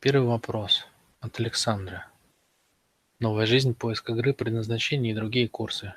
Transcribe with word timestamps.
Первый 0.00 0.28
вопрос 0.28 0.86
от 1.20 1.38
Александра. 1.40 2.06
Новая 3.18 3.44
жизнь, 3.44 3.74
поиск 3.74 4.08
игры, 4.08 4.32
предназначение 4.32 5.12
и 5.12 5.14
другие 5.14 5.46
курсы. 5.46 5.92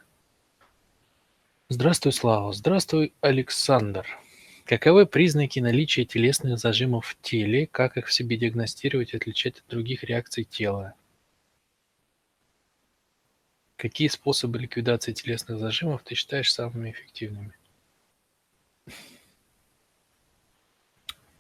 Здравствуй, 1.70 2.12
Слава. 2.12 2.52
Здравствуй, 2.52 3.14
Александр. 3.22 4.06
Каковы 4.66 5.06
признаки 5.06 5.62
наличия 5.62 6.04
телесных 6.04 6.60
зажимов 6.60 7.08
в 7.08 7.22
теле, 7.22 7.66
как 7.66 7.96
их 7.96 8.08
в 8.08 8.14
себе 8.14 8.36
диагностировать 8.36 9.14
и 9.14 9.18
отличать 9.18 9.60
от 9.60 9.68
других 9.70 10.04
реакций 10.04 10.44
тела? 10.44 10.96
Какие 13.78 14.10
способы 14.10 14.60
ликвидации 14.60 15.14
телесных 15.14 15.60
зажимов 15.60 16.04
ты 16.04 16.16
считаешь 16.16 16.52
самыми 16.52 16.92
эффективными? 16.92 17.54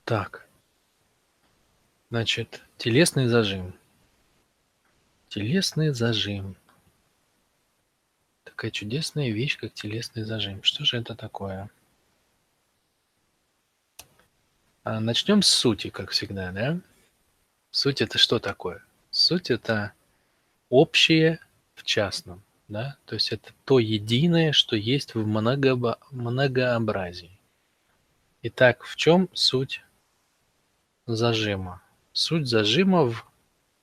Так. 0.05 0.42
Значит, 2.13 2.61
телесный 2.77 3.25
зажим. 3.25 3.73
Телесный 5.29 5.89
зажим. 5.89 6.55
Такая 8.43 8.69
чудесная 8.69 9.31
вещь, 9.31 9.57
как 9.57 9.73
телесный 9.73 10.21
зажим. 10.21 10.61
Что 10.61 10.85
же 10.85 10.97
это 10.97 11.15
такое? 11.15 11.71
А 14.83 14.99
начнем 14.99 15.41
с 15.41 15.47
сути, 15.47 15.89
как 15.89 16.11
всегда, 16.11 16.51
да? 16.51 16.79
Суть 17.71 17.99
это 17.99 18.19
что 18.19 18.37
такое? 18.37 18.85
Суть 19.09 19.49
это 19.49 19.93
общее 20.69 21.39
в 21.73 21.81
частном, 21.81 22.43
да? 22.67 22.95
То 23.05 23.15
есть 23.15 23.31
это 23.31 23.53
то 23.65 23.79
единое, 23.79 24.51
что 24.51 24.75
есть 24.75 25.15
в 25.15 25.25
много, 25.25 25.97
многообразии. 26.11 27.39
Итак, 28.43 28.83
в 28.83 28.97
чем 28.97 29.29
суть 29.33 29.83
зажима? 31.07 31.82
Суть 32.15 32.47
зажима 32.47 33.05
в 33.05 33.25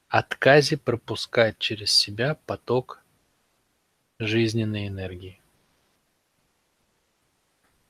отказе 0.08 0.76
пропускать 0.76 1.58
через 1.58 1.92
себя 1.92 2.36
поток 2.46 3.02
жизненной 4.20 4.86
энергии. 4.86 5.40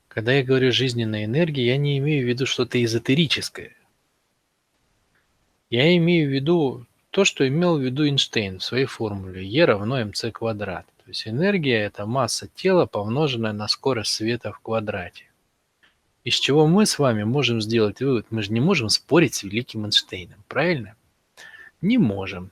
Когда 0.07 0.33
я 0.33 0.43
говорю 0.43 0.71
жизненная 0.71 1.25
энергия, 1.25 1.67
я 1.67 1.77
не 1.77 1.99
имею 1.99 2.25
в 2.25 2.27
виду 2.27 2.47
что-то 2.47 2.83
эзотерическое. 2.83 3.75
Я 5.69 5.95
имею 5.97 6.27
в 6.27 6.33
виду 6.33 6.87
то, 7.11 7.23
что 7.23 7.47
имел 7.47 7.77
в 7.77 7.81
виду 7.81 8.05
Эйнштейн 8.07 8.57
в 8.57 8.63
своей 8.63 8.85
формуле 8.85 9.47
E 9.47 9.63
равно 9.63 10.01
mc 10.01 10.31
квадрат. 10.31 10.87
То 10.97 11.09
есть 11.09 11.27
энергия– 11.27 11.77
это 11.85 12.07
масса 12.07 12.47
тела, 12.47 12.87
помноженная 12.87 13.53
на 13.53 13.67
скорость 13.67 14.13
света 14.13 14.51
в 14.51 14.59
квадрате. 14.59 15.30
Из 16.23 16.35
чего 16.35 16.67
мы 16.67 16.85
с 16.85 16.99
вами 16.99 17.23
можем 17.23 17.61
сделать 17.61 17.99
вывод? 17.99 18.27
Мы 18.29 18.43
же 18.43 18.51
не 18.51 18.59
можем 18.59 18.89
спорить 18.89 19.33
с 19.33 19.43
великим 19.43 19.85
Эйнштейном, 19.85 20.43
правильно? 20.47 20.95
Не 21.81 21.97
можем. 21.97 22.51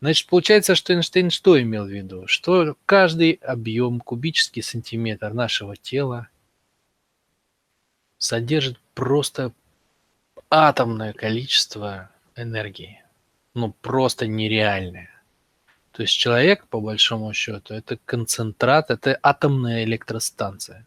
Значит, 0.00 0.28
получается, 0.28 0.74
что 0.74 0.92
Эйнштейн 0.92 1.30
что 1.30 1.60
имел 1.60 1.84
в 1.84 1.90
виду? 1.90 2.26
Что 2.26 2.76
каждый 2.86 3.32
объем, 3.32 4.00
кубический 4.00 4.62
сантиметр 4.62 5.32
нашего 5.32 5.76
тела 5.76 6.28
содержит 8.18 8.80
просто 8.94 9.52
атомное 10.50 11.12
количество 11.12 12.10
энергии. 12.34 13.02
Ну, 13.54 13.72
просто 13.80 14.26
нереальное. 14.26 15.10
То 15.92 16.02
есть 16.02 16.14
человек, 16.14 16.66
по 16.66 16.80
большому 16.80 17.32
счету, 17.32 17.74
это 17.74 17.96
концентрат, 18.04 18.90
это 18.90 19.18
атомная 19.22 19.84
электростанция 19.84 20.84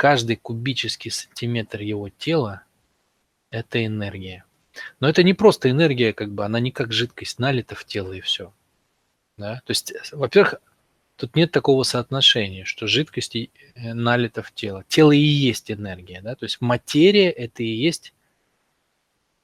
каждый 0.00 0.36
кубический 0.36 1.10
сантиметр 1.10 1.82
его 1.82 2.08
тела– 2.08 2.62
это 3.50 3.84
энергия. 3.84 4.46
Но 4.98 5.10
это 5.10 5.22
не 5.22 5.34
просто 5.34 5.68
энергия, 5.68 6.14
как 6.14 6.32
бы, 6.32 6.42
она 6.42 6.58
не 6.58 6.70
как 6.70 6.90
жидкость 6.90 7.38
налита 7.38 7.74
в 7.74 7.84
тело 7.84 8.14
и 8.14 8.22
все. 8.22 8.50
Да? 9.36 9.60
То 9.66 9.72
есть, 9.72 9.92
во-первых, 10.12 10.54
тут 11.16 11.36
нет 11.36 11.52
такого 11.52 11.82
соотношения, 11.82 12.64
что 12.64 12.86
жидкость 12.86 13.36
э, 13.36 13.48
налита 13.92 14.42
в 14.42 14.52
тело. 14.52 14.86
Тело 14.88 15.12
и 15.12 15.18
есть 15.18 15.70
энергия. 15.70 16.22
Да? 16.22 16.34
То 16.34 16.46
есть 16.46 16.62
материя– 16.62 17.28
это 17.30 17.62
и 17.62 17.66
есть 17.66 18.14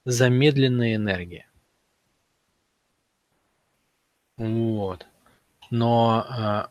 замедленная 0.06 0.94
энергия. 0.94 1.50
Вот. 4.38 5.06
Но 5.70 6.24
а, 6.26 6.70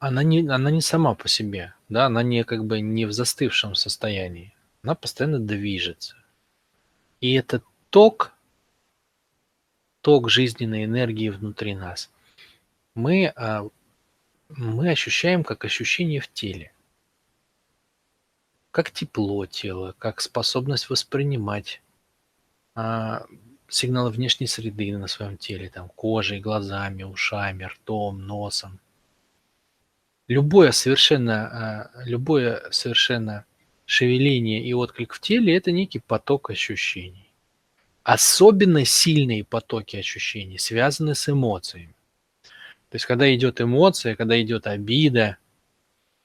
она 0.00 0.24
не, 0.24 0.48
она 0.48 0.72
не 0.72 0.80
сама 0.80 1.14
по 1.14 1.28
себе, 1.28 1.74
да, 1.92 2.06
она 2.06 2.22
не 2.22 2.42
как 2.44 2.64
бы 2.64 2.80
не 2.80 3.04
в 3.04 3.12
застывшем 3.12 3.74
состоянии, 3.74 4.54
она 4.82 4.94
постоянно 4.94 5.38
движется. 5.38 6.16
И 7.20 7.34
это 7.34 7.62
ток, 7.90 8.32
ток 10.00 10.30
жизненной 10.30 10.86
энергии 10.86 11.28
внутри 11.28 11.74
нас. 11.74 12.10
Мы, 12.94 13.26
а, 13.36 13.68
мы 14.48 14.90
ощущаем 14.90 15.44
как 15.44 15.66
ощущение 15.66 16.20
в 16.20 16.32
теле. 16.32 16.72
Как 18.70 18.90
тепло 18.90 19.44
тела, 19.44 19.94
как 19.98 20.22
способность 20.22 20.88
воспринимать 20.88 21.82
а, 22.74 23.26
сигналы 23.68 24.10
внешней 24.10 24.46
среды 24.46 24.96
на 24.96 25.08
своем 25.08 25.36
теле, 25.36 25.68
там, 25.68 25.90
кожей, 25.90 26.40
глазами, 26.40 27.02
ушами, 27.02 27.64
ртом, 27.64 28.26
носом– 28.26 28.80
любое 30.32 30.72
совершенно, 30.72 31.90
а, 31.94 32.04
любое 32.04 32.62
совершенно 32.70 33.44
шевеление 33.86 34.64
и 34.64 34.72
отклик 34.72 35.14
в 35.14 35.20
теле– 35.20 35.56
это 35.56 35.70
некий 35.70 36.00
поток 36.00 36.50
ощущений. 36.50 37.30
Особенно 38.02 38.84
сильные 38.84 39.44
потоки 39.44 39.96
ощущений 39.96 40.58
связаны 40.58 41.14
с 41.14 41.28
эмоциями. 41.28 41.94
То 42.88 42.96
есть, 42.96 43.06
когда 43.06 43.32
идет 43.34 43.60
эмоция, 43.60 44.16
когда 44.16 44.40
идет 44.40 44.66
обида, 44.66 45.36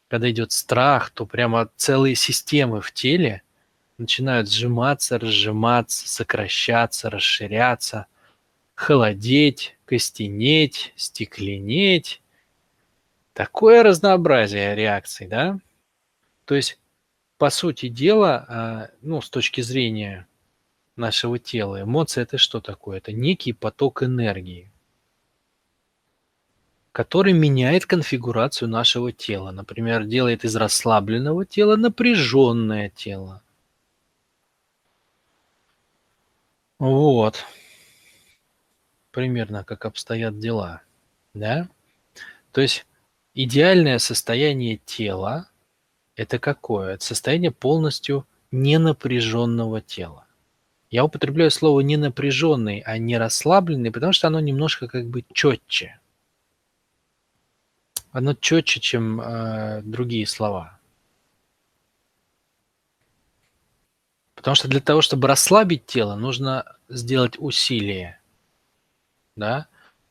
когда 0.07 0.29
идет 0.31 0.51
страх, 0.51 1.12
то 1.12 1.25
прямо 1.25 1.69
целые 1.75 2.16
системы 2.16 2.81
в 2.81 2.91
теле 2.91 3.41
начинают 3.97 4.50
сжиматься, 4.50 5.19
разжиматься, 5.19 6.07
сокращаться, 6.07 7.09
расширяться, 7.09 8.07
холодеть, 8.75 9.75
костенеть, 9.85 10.94
стекленеть, 10.95 12.22
Такое 13.38 13.84
разнообразие 13.84 14.74
реакций, 14.74 15.28
да? 15.28 15.59
То 16.46 16.56
есть, 16.56 16.80
по 17.38 17.52
сути 17.52 17.88
дела, 17.88 18.46
а, 18.50 18.90
ну, 19.03 19.22
с 19.22 19.30
точки 19.30 19.62
зрения 19.62 20.28
нашего 20.96 21.38
тела, 21.38 21.84
эмоция 21.84 22.24
это 22.24 22.40
что 22.40 22.62
такое? 22.62 22.98
Это 22.98 23.12
некий 23.12 23.53
поток 23.53 24.02
энергии, 24.02 24.72
который 26.92 27.34
меняет 27.34 27.86
конфигурацию 27.86 28.70
нашего 28.70 29.12
тела. 29.12 29.52
Например, 29.52 30.04
делает 30.04 30.44
из 30.44 30.56
расслабленного 30.56 31.46
тела 31.46 31.75
напряженное 31.75 32.90
тело. 32.90 33.44
Вот. 36.80 37.46
Примерно 39.12 39.64
как 39.64 39.86
обстоят 39.86 40.40
дела. 40.40 40.81
Да? 41.36 41.69
То 42.52 42.62
есть 42.62 42.88
Идеальное 43.40 44.00
состояние 44.00 44.78
тела– 44.78 45.48
это 46.16 46.40
какое? 46.40 46.96
Это 46.96 47.06
состояние 47.06 47.52
полностью 47.52 48.25
ненапряженного 48.50 49.80
тела. 49.80 50.25
Я 50.90 51.06
употребляю 51.06 51.52
слово 51.52 51.81
не 51.81 51.98
напряженный, 51.98 52.80
а 52.80 52.98
не 52.98 53.16
расслабленный, 53.16 53.92
потому 53.92 54.12
что 54.12 54.25
оно 54.25 54.40
немножко 54.40 54.88
как 54.88 55.06
бы 55.06 55.24
четче. 55.34 56.00
Оно 58.09 58.34
четче, 58.34 58.80
чем 58.80 59.22
э, 59.22 59.84
другие 59.84 60.25
слова. 60.25 60.80
Потому 64.34 64.56
что 64.56 64.68
для 64.68 64.81
того, 64.81 65.04
чтобы 65.04 65.28
расслабить 65.28 65.86
тело, 65.86 66.16
нужно 66.16 66.75
сделать 66.90 67.36
усилие. 67.38 68.19
Да? 69.36 69.68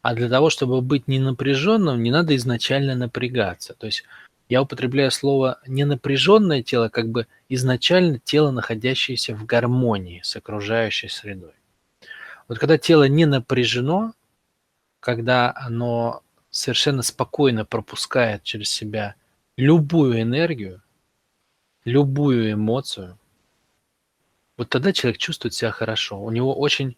А 0.07 0.15
для 0.15 0.29
того, 0.29 0.51
чтобы 0.51 0.83
быть 0.83 1.09
ненапряженным, 1.09 2.01
не 2.01 2.13
надо 2.13 2.37
изначально 2.37 2.95
напрягаться. 2.95 3.75
То 3.75 3.87
есть 3.87 4.05
я 4.49 4.63
употребляю 4.63 5.11
слово 5.11 5.59
ненапряженное 5.67 6.63
тело, 6.63 6.89
как 6.89 7.09
бы 7.09 7.27
изначально 7.49 8.21
тело, 8.21 8.53
находящееся 8.53 9.35
в 9.35 9.45
гармонии 9.47 10.21
с 10.23 10.37
окружающей 10.37 11.09
средой. 11.09 11.55
Вот 12.47 12.61
когда 12.61 12.79
тело 12.79 13.09
не 13.09 13.27
напряжено, 13.27 14.13
когда 15.01 15.53
оно 15.57 16.23
совершенно 16.51 17.03
спокойно 17.03 17.65
пропускает 17.65 18.45
через 18.45 18.71
себя 18.71 19.17
любую 19.57 20.23
энергию, 20.23 20.83
любую 21.85 22.53
эмоцию, 22.53 23.19
вот 24.57 24.69
тогда 24.69 24.93
человек 24.93 25.19
чувствует 25.19 25.55
себя 25.55 25.73
хорошо. 25.73 26.23
У 26.23 26.31
него 26.31 26.57
очень 26.57 26.97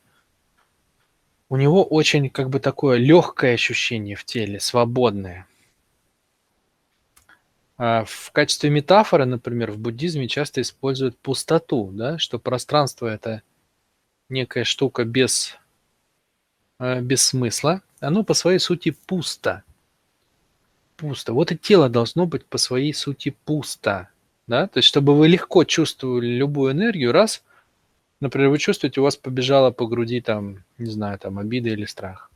у 1.49 1.57
него 1.57 1.85
очень 1.85 2.29
как 2.31 2.51
бы 2.51 2.61
такое 2.61 2.99
легкое 2.99 3.55
ощущение 3.55 4.17
в 4.17 4.25
теле, 4.25 4.61
свободное. 4.61 5.47
А 7.79 8.05
в 8.05 8.33
качестве 8.33 8.71
метафоры, 8.71 9.25
например, 9.25 9.71
в 9.71 9.79
буддизме 9.79 10.27
часто 10.27 10.61
используют 10.61 11.17
пустоту, 11.17 11.91
да, 11.93 12.19
что 12.19 12.39
пространство 12.39 13.07
это 13.07 13.43
некая 14.29 14.65
штука 14.65 15.05
без, 15.05 15.57
э, 16.81 17.01
без 17.01 17.23
смысла, 17.23 17.83
оно 18.01 18.25
по 18.25 18.35
своей 18.35 18.59
сути 18.59 18.91
пусто. 19.07 19.63
Пусто. 20.97 21.33
Вот 21.33 21.53
и 21.53 21.57
тело 21.57 21.89
должно 21.89 22.27
быть 22.27 22.45
по 22.45 22.59
своей 22.59 22.93
сути 22.93 23.35
пусто. 23.45 24.09
Да? 24.49 24.67
То 24.67 24.79
есть, 24.79 24.89
чтобы 24.89 25.17
вы 25.17 25.29
легко 25.29 25.63
чувствовали 25.65 26.27
любую 26.27 26.73
энергию, 26.73 27.13
раз, 27.13 27.45
например, 28.21 28.51
вы 28.51 28.59
чувствуете, 28.59 29.01
у 29.01 29.05
вас 29.05 29.17
побежала 29.17 29.71
по 29.71 29.87
груди 29.87 30.21
там, 30.21 30.65
не 30.79 30.91
знаю, 30.91 31.19
там 31.19 31.39
обида 31.39 31.71
или 31.71 31.85
страх. 31.85 32.31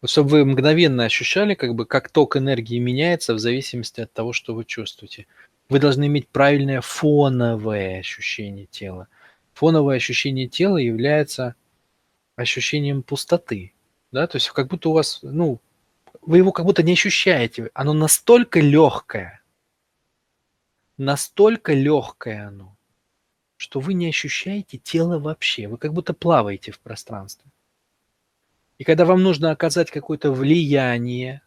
Вот 0.00 0.10
чтобы 0.10 0.30
вы 0.30 0.44
мгновенно 0.44 1.04
ощущали, 1.04 1.54
как 1.54 1.74
бы, 1.74 1.86
как 1.86 2.10
ток 2.10 2.36
энергии 2.36 2.78
меняется 2.78 3.34
в 3.34 3.38
зависимости 3.38 4.00
от 4.00 4.12
того, 4.12 4.32
что 4.32 4.54
вы 4.54 4.64
чувствуете. 4.64 5.26
Вы 5.68 5.78
должны 5.78 6.06
иметь 6.06 6.28
правильное 6.28 6.80
фоновое 6.80 8.00
ощущение 8.00 8.66
тела. 8.66 9.06
Фоновое 9.54 9.96
ощущение 9.96 10.48
тела 10.48 10.76
является 10.76 11.54
ощущением 12.34 13.02
пустоты. 13.02 13.72
Да? 14.10 14.26
То 14.26 14.36
есть 14.36 14.50
как 14.50 14.66
будто 14.68 14.88
у 14.88 14.92
вас, 14.92 15.20
ну, 15.22 15.60
вы 16.20 16.38
его 16.38 16.52
как 16.52 16.66
будто 16.66 16.82
не 16.82 16.92
ощущаете. 16.92 17.70
Оно 17.74 17.92
настолько 17.92 18.60
легкое, 18.60 19.42
настолько 20.96 21.74
легкое 21.74 22.48
оно, 22.48 22.76
что 23.62 23.78
вы 23.78 23.94
не 23.94 24.08
ощущаете 24.08 24.76
тело 24.76 25.20
вообще. 25.20 25.68
Вы 25.68 25.78
как 25.78 25.92
будто 25.92 26.12
плаваете 26.12 26.72
в 26.72 26.80
пространстве. 26.80 27.48
И 28.78 28.84
когда 28.84 29.04
вам 29.04 29.22
нужно 29.22 29.52
оказать 29.52 29.92
какое-то 29.92 30.32
влияние 30.32 31.42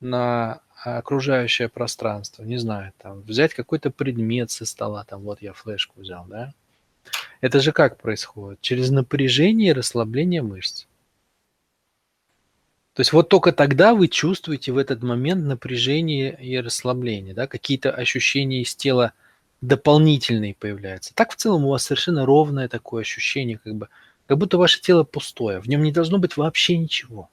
на 0.00 0.62
окружающее 0.82 1.68
пространство, 1.68 2.42
не 2.44 2.56
знаю, 2.56 2.94
там, 2.96 3.20
взять 3.20 3.52
какой-то 3.52 3.90
предмет 3.90 4.50
со 4.50 4.64
стола, 4.64 5.04
там, 5.04 5.20
вот 5.20 5.42
я 5.42 5.52
флешку 5.52 6.00
взял, 6.00 6.24
да, 6.24 6.54
это 7.42 7.60
же 7.60 7.72
как 7.72 7.98
происходит? 8.00 8.62
Через 8.62 8.90
напряжение 8.90 9.70
и 9.70 9.74
расслабление 9.74 10.40
мышц. 10.40 10.86
То 12.94 13.00
есть 13.00 13.12
вот 13.12 13.28
только 13.28 13.52
тогда 13.52 13.94
вы 13.94 14.08
чувствуете 14.08 14.72
в 14.72 14.78
этот 14.78 15.02
момент 15.02 15.44
напряжение 15.44 16.34
и 16.40 16.58
расслабление, 16.58 17.34
да, 17.34 17.46
какие-то 17.46 17.90
ощущения 17.92 18.62
из 18.62 18.74
тела 18.74 19.12
дополнительные 19.60 20.54
появляются. 20.54 21.14
Так 21.14 21.32
в 21.32 21.36
целом 21.36 21.64
у 21.64 21.70
вас 21.70 21.84
совершенно 21.84 22.24
ровное 22.26 22.68
такое 22.68 23.02
ощущение, 23.02 23.58
как 23.58 23.74
бы, 23.74 23.88
как 24.26 24.38
будто 24.38 24.58
ваше 24.58 24.80
тело 24.80 25.04
пустое, 25.04 25.60
в 25.60 25.68
нем 25.68 25.82
не 25.82 25.92
должно 25.92 26.18
быть 26.18 26.36
вообще 26.36 26.78
ничего. 26.78 27.30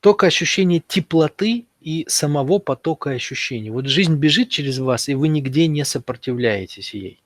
Только 0.00 0.26
ощущение 0.26 0.82
теплоты 0.86 1.66
и 1.80 2.06
самого 2.08 2.58
потока 2.58 3.10
ощущений. 3.10 3.70
Вот 3.70 3.86
жизнь 3.86 4.16
бежит 4.16 4.48
через 4.48 4.78
вас, 4.78 5.08
и 5.08 5.14
вы 5.14 5.28
нигде 5.28 5.66
не 5.66 5.84
сопротивляетесь 5.84 6.94
ей. 6.94 7.20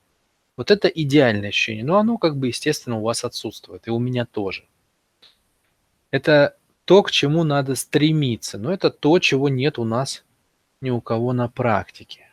Вот 0.57 0.71
это 0.71 0.87
идеальное 0.87 1.49
ощущение. 1.49 1.83
Но 1.83 1.97
оно 1.97 2.17
как 2.17 2.37
бы, 2.37 2.47
естественно, 2.47 2.97
у 2.97 3.03
вас 3.03 3.23
отсутствует. 3.23 3.87
И 3.87 3.91
у 3.91 3.99
меня 3.99 4.25
тоже. 4.25 4.65
Это 6.11 6.57
то, 6.85 7.03
к 7.03 7.11
чему 7.11 7.43
надо 7.43 7.75
стремиться. 7.75 8.57
Но 8.57 8.73
это 8.73 8.89
то, 8.89 9.19
чего 9.19 9.49
нет 9.49 9.79
у 9.79 9.83
нас 9.83 10.23
ни 10.81 10.89
у 10.89 11.01
кого 11.01 11.33
на 11.33 11.49
практике. 11.49 12.24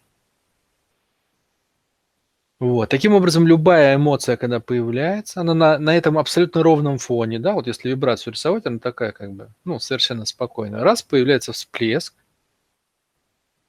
Вот. 2.63 2.91
Таким 2.91 3.13
образом, 3.13 3.45
любая 3.45 3.97
эмоция, 3.97 4.37
когда 4.37 4.61
появляется, 4.61 5.41
она 5.41 5.53
на, 5.53 5.79
на 5.81 5.97
этом 5.97 6.17
абсолютно 6.17 6.63
ровном 6.63 6.99
фоне, 6.99 7.41
да, 7.41 7.55
вот 7.55 7.67
если 7.67 7.89
вибрацию 7.89 8.35
рисовать, 8.35 8.67
она 8.67 8.79
такая 8.79 9.11
как 9.11 9.33
бы, 9.33 9.49
ну, 9.65 9.81
совершенно 9.81 10.25
спокойная. 10.27 10.85
Раз, 10.85 11.03
появляется 11.03 11.53
всплеск, 11.53 12.15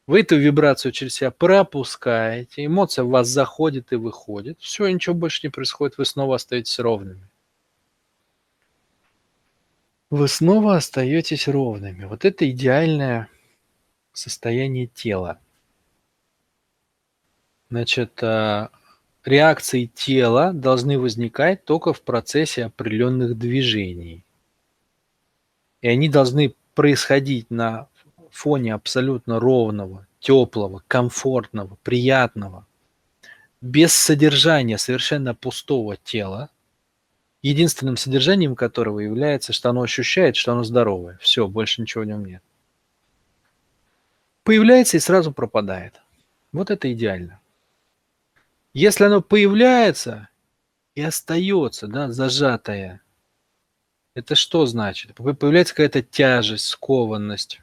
вы 0.06 0.19
эту 0.19 0.38
вибрацию 0.38 0.92
через 0.92 1.16
себя 1.16 1.31
пропускаете, 1.31 2.68
эмоция 2.68 3.04
в 3.04 3.10
вас 3.10 3.28
заходит 3.30 3.92
и 3.94 3.95
выходит, 3.95 4.60
все, 4.60 4.88
ничего 4.88 5.16
больше 5.16 5.39
не 5.42 5.50
происходит, 5.50 5.98
вы 5.98 6.06
снова 6.06 6.36
остаетесь 6.36 6.78
ровными. 6.78 7.28
Вы 10.12 10.28
снова 10.28 10.75
остаетесь 10.75 11.48
ровными. 11.48 12.06
Вот 12.06 12.25
это 12.25 12.48
идеальное 12.48 13.28
состояние 14.12 14.86
тела. 14.86 15.39
Значит, 17.72 18.22
а, 18.22 18.69
реакции 19.25 19.86
тела 19.86 20.54
должны 20.54 21.00
возникать 21.00 21.66
только 21.66 21.94
в 21.94 22.02
процессе 22.02 22.66
определенных 22.66 23.38
движений. 23.38 24.24
И 25.81 25.88
они 25.88 26.10
должны 26.10 26.56
происходить 26.75 27.50
на 27.52 27.88
фоне 28.31 28.74
абсолютно 28.74 29.40
ровного, 29.40 30.08
теплого, 30.20 30.84
комфортного, 30.88 31.78
приятного, 31.84 32.66
без 33.62 33.94
содержания 33.94 34.78
совершенно 34.78 35.36
пустого 35.36 35.98
тела, 35.98 36.50
единственным 37.42 37.98
содержанием 37.98 38.56
которого 38.56 39.00
является, 39.00 39.54
что 39.54 39.70
оно 39.70 39.81
ощущает, 39.81 40.36
что 40.36 40.54
оно 40.54 40.64
здоровое. 40.64 41.18
Все, 41.22 41.48
больше 41.48 41.81
ничего 41.81 42.04
в 42.04 42.08
нем 42.08 42.25
нет. 42.25 42.42
Появляется 44.44 44.98
и 44.98 45.00
сразу 45.00 45.31
пропадает. 45.31 46.02
Вот 46.52 46.72
это 46.72 46.92
идеально. 46.92 47.40
Если 48.74 49.04
оно 49.04 49.22
появляется 49.22 50.30
и 50.96 51.02
остается, 51.02 51.88
да, 51.88 52.12
зажатое, 52.12 53.02
это 54.16 54.36
что 54.36 54.66
значит? 54.66 55.16
Появляется 55.16 55.74
какая-то 55.74 56.02
тяжесть, 56.02 56.68
скованность. 56.68 57.62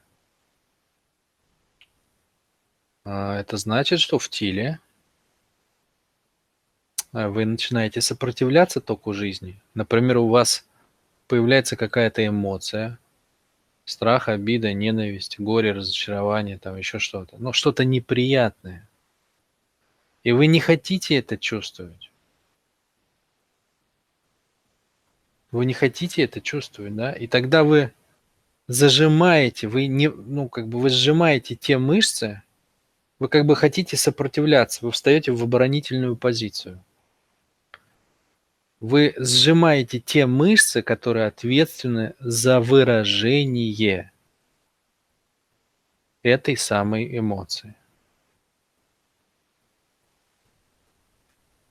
А, 3.05 3.39
это 3.39 3.57
значит, 3.57 4.01
что 4.01 4.19
в 4.19 4.29
теле 4.29 4.79
а, 7.13 7.29
вы 7.29 7.45
начинаете 7.45 8.01
сопротивляться 8.01 8.81
току 8.81 9.13
жизни. 9.13 9.61
Например, 9.75 10.19
у 10.19 10.29
вас 10.29 10.65
появляется 11.27 11.77
какая-то 11.77 12.25
эмоция, 12.25 12.99
страх, 13.85 14.29
обида, 14.29 14.73
ненависть, 14.73 15.41
горе, 15.41 15.73
разочарование, 15.73 16.59
там 16.59 16.77
еще 16.77 17.01
что-то. 17.01 17.37
Ну, 17.39 17.53
что-то 17.53 17.85
неприятное. 17.85 18.89
И 20.23 20.33
вы 20.33 20.47
не 20.47 20.61
хотите 20.61 21.17
это 21.17 21.39
чувствовать. 21.39 22.11
Вы 25.51 25.67
не 25.67 25.73
хотите 25.75 26.23
это 26.23 26.41
чувствовать, 26.41 26.95
да? 26.95 27.13
И 27.13 27.27
тогда 27.27 27.65
вы 27.65 27.93
зажимаете, 28.69 29.67
вы 29.67 29.87
не, 29.87 30.09
ну, 30.09 30.49
как 30.49 30.69
бы 30.69 30.79
вы 30.79 30.91
сжимаете 30.91 31.57
те 31.57 31.79
мышцы, 31.79 32.43
вы 33.19 33.29
как 33.29 33.45
бы 33.47 33.57
хотите 33.57 33.97
сопротивляться, 33.97 34.85
вы 34.85 34.93
встаете 34.93 35.33
в 35.33 35.43
оборонительную 35.43 36.17
позицию. 36.17 36.83
Вы 38.79 39.15
сжимаете 39.19 40.01
те 40.01 40.25
мышцы, 40.27 40.83
которые 40.83 41.27
ответственны 41.27 42.15
за 42.21 42.61
выражение 42.61 44.13
этой 46.23 46.57
самой 46.57 47.19
эмоции. 47.19 47.75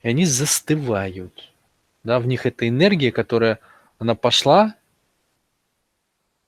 И 0.01 0.09
они 0.09 0.25
застывают. 0.25 1.51
Да, 2.03 2.19
в 2.19 2.27
них 2.27 2.45
эта 2.45 2.67
энергия, 2.67 3.11
которая, 3.11 3.59
она 3.97 4.15
пошла, 4.15 4.75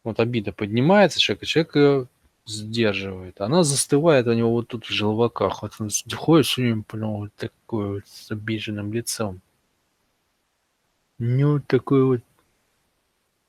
вот 0.04 0.20
обида 0.20 0.52
поднимается, 0.52 1.20
человек, 1.20 1.46
человек 1.46 1.76
ее 1.76 2.08
сдерживает. 2.46 3.40
Она 3.42 3.64
застывает 3.64 4.28
у 4.28 4.34
него 4.34 4.52
вот 4.52 4.68
тут 4.70 4.86
в 4.86 4.90
желваках. 4.90 5.62
Вот 5.62 5.74
он 5.80 5.90
ходит 6.16 6.48
с 6.48 6.58
ним, 6.58 6.84
прям 6.84 7.18
вот 7.18 7.36
такой 7.36 7.96
вот 7.96 8.08
с 8.08 8.32
обиженным 8.32 8.92
лицом. 8.94 9.42
Ну, 11.20 11.60
такое 11.60 12.04
вот, 12.04 12.22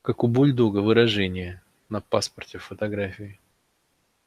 как 0.03 0.25
у 0.25 0.29
бульдога 0.29 0.79
выражение 0.79 1.63
на 1.89 2.01
паспорте 2.01 2.59
фотографии. 2.59 3.41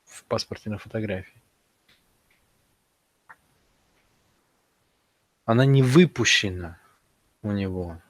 В 0.06 0.24
паспорте 0.24 0.70
на 0.70 0.78
фотографии. 0.78 1.42
Она 5.46 5.66
не 5.66 5.84
выпущена 5.84 6.78
у 7.44 7.52
него. 7.52 8.02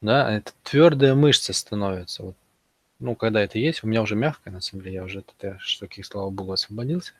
Да, 0.00 0.32
это 0.32 0.52
твердая 0.62 1.14
мышца 1.14 1.52
становится. 1.52 2.22
Вот. 2.22 2.36
Ну, 3.00 3.14
когда 3.14 3.42
это 3.42 3.58
есть, 3.58 3.82
у 3.82 3.86
меня 3.86 4.02
уже 4.02 4.14
мягкая, 4.14 4.52
на 4.52 4.60
самом 4.60 4.84
деле, 4.84 4.96
я 4.96 5.04
уже 5.04 5.18
от 5.20 5.34
этой 5.38 5.58
штуки, 5.58 6.02
слава 6.02 6.30
богу, 6.30 6.52
освободился. 6.52 7.12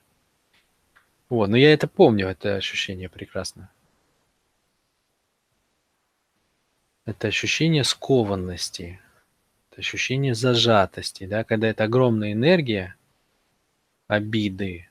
Вот, 1.28 1.48
но 1.48 1.56
я 1.56 1.72
это 1.72 1.88
помню, 1.88 2.28
это 2.28 2.56
ощущение 2.56 3.08
прекрасно. 3.08 3.70
Это 7.06 7.28
ощущение 7.28 7.82
скованности, 7.84 9.00
это 9.70 9.80
ощущение 9.80 10.34
зажатости, 10.34 11.26
да, 11.26 11.44
когда 11.44 11.68
это 11.68 11.84
огромная 11.84 12.32
энергия 12.32 12.94
обиды, 14.06 14.88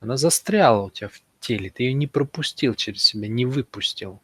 она 0.00 0.16
застряла 0.16 0.84
у 0.86 0.90
тебя 0.90 1.08
в 1.08 1.20
теле, 1.42 1.70
ты 1.70 1.82
ее 1.84 1.92
не 1.94 2.06
пропустил 2.06 2.74
через 2.74 3.02
себя, 3.02 3.28
не 3.28 3.44
выпустил. 3.44 4.22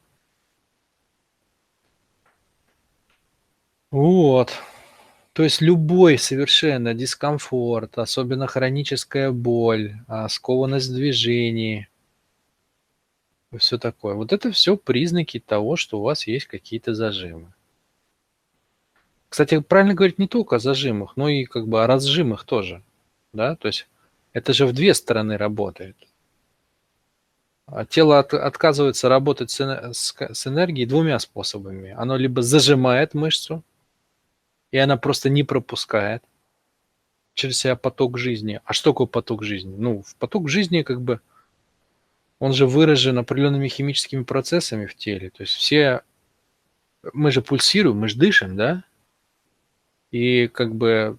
Вот. 3.91 4.53
То 5.33 5.45
есть 5.45 5.61
любой 5.61 6.19
совершенно 6.19 6.95
дискомфорт, 6.95 7.99
особенно 7.99 8.47
хроническая 8.47 9.31
боль, 9.31 9.97
а, 10.09 10.29
скованность 10.29 10.89
в 10.89 10.95
движении, 10.95 11.89
Все 13.59 13.79
такое. 13.79 14.15
Вот 14.15 14.33
это 14.33 14.53
все 14.53 14.77
признаки 14.77 15.41
того, 15.41 15.77
что 15.77 15.99
у 15.99 16.03
вас 16.03 16.27
есть 16.27 16.47
какие-то 16.47 16.95
зажимы. 16.95 17.53
Кстати, 19.29 19.61
правильно 19.61 19.95
говорить 19.95 20.19
не 20.19 20.29
только 20.29 20.57
о 20.57 20.59
зажимах, 20.59 21.17
но 21.17 21.29
и 21.29 21.45
как 21.45 21.69
бы 21.69 21.83
о 21.83 21.87
разжимах 21.87 22.45
тоже. 22.45 22.83
Да? 23.33 23.57
То 23.57 23.69
есть 23.69 23.89
это 24.33 24.53
же 24.53 24.67
в 24.67 24.73
две 24.73 24.95
стороны 24.95 25.37
работает. 25.37 25.97
А 27.71 27.85
тело 27.85 28.19
от, 28.19 28.33
отказывается 28.33 29.09
работать 29.09 29.51
с, 29.51 29.61
с, 29.93 30.15
с 30.19 30.47
энергией 30.47 30.87
двумя 30.87 31.19
способами. 31.19 31.95
Оно 31.97 32.17
либо 32.17 32.41
зажимает 32.41 33.13
мышцу, 33.13 33.63
и 34.71 34.79
она 34.79 34.97
просто 34.97 35.29
не 35.29 35.43
пропускает 35.43 36.23
через 37.35 37.59
себя 37.59 37.77
поток 37.77 38.19
жизни. 38.19 38.61
А 38.65 38.73
что 38.73 38.93
такое 38.93 39.07
поток 39.07 39.43
жизни? 39.43 39.75
Ну, 39.77 40.03
в 40.03 40.17
поток 40.17 40.49
жизни 40.49 40.83
как 40.83 41.03
бы 41.03 41.21
он 42.39 42.53
же 42.55 42.67
выражен 42.67 43.19
определенными 43.19 43.69
химическими 43.69 44.23
процессами 44.23 44.87
в 44.87 44.95
теле. 44.95 45.31
То 45.31 45.43
есть 45.43 45.53
все... 45.53 46.03
Мы 47.13 47.31
же 47.31 47.43
пульсируем, 47.43 47.99
мы 47.99 48.09
же 48.09 48.17
дышим, 48.17 48.57
да? 48.57 48.83
И 50.11 50.49
как 50.49 50.75
бы 50.75 51.19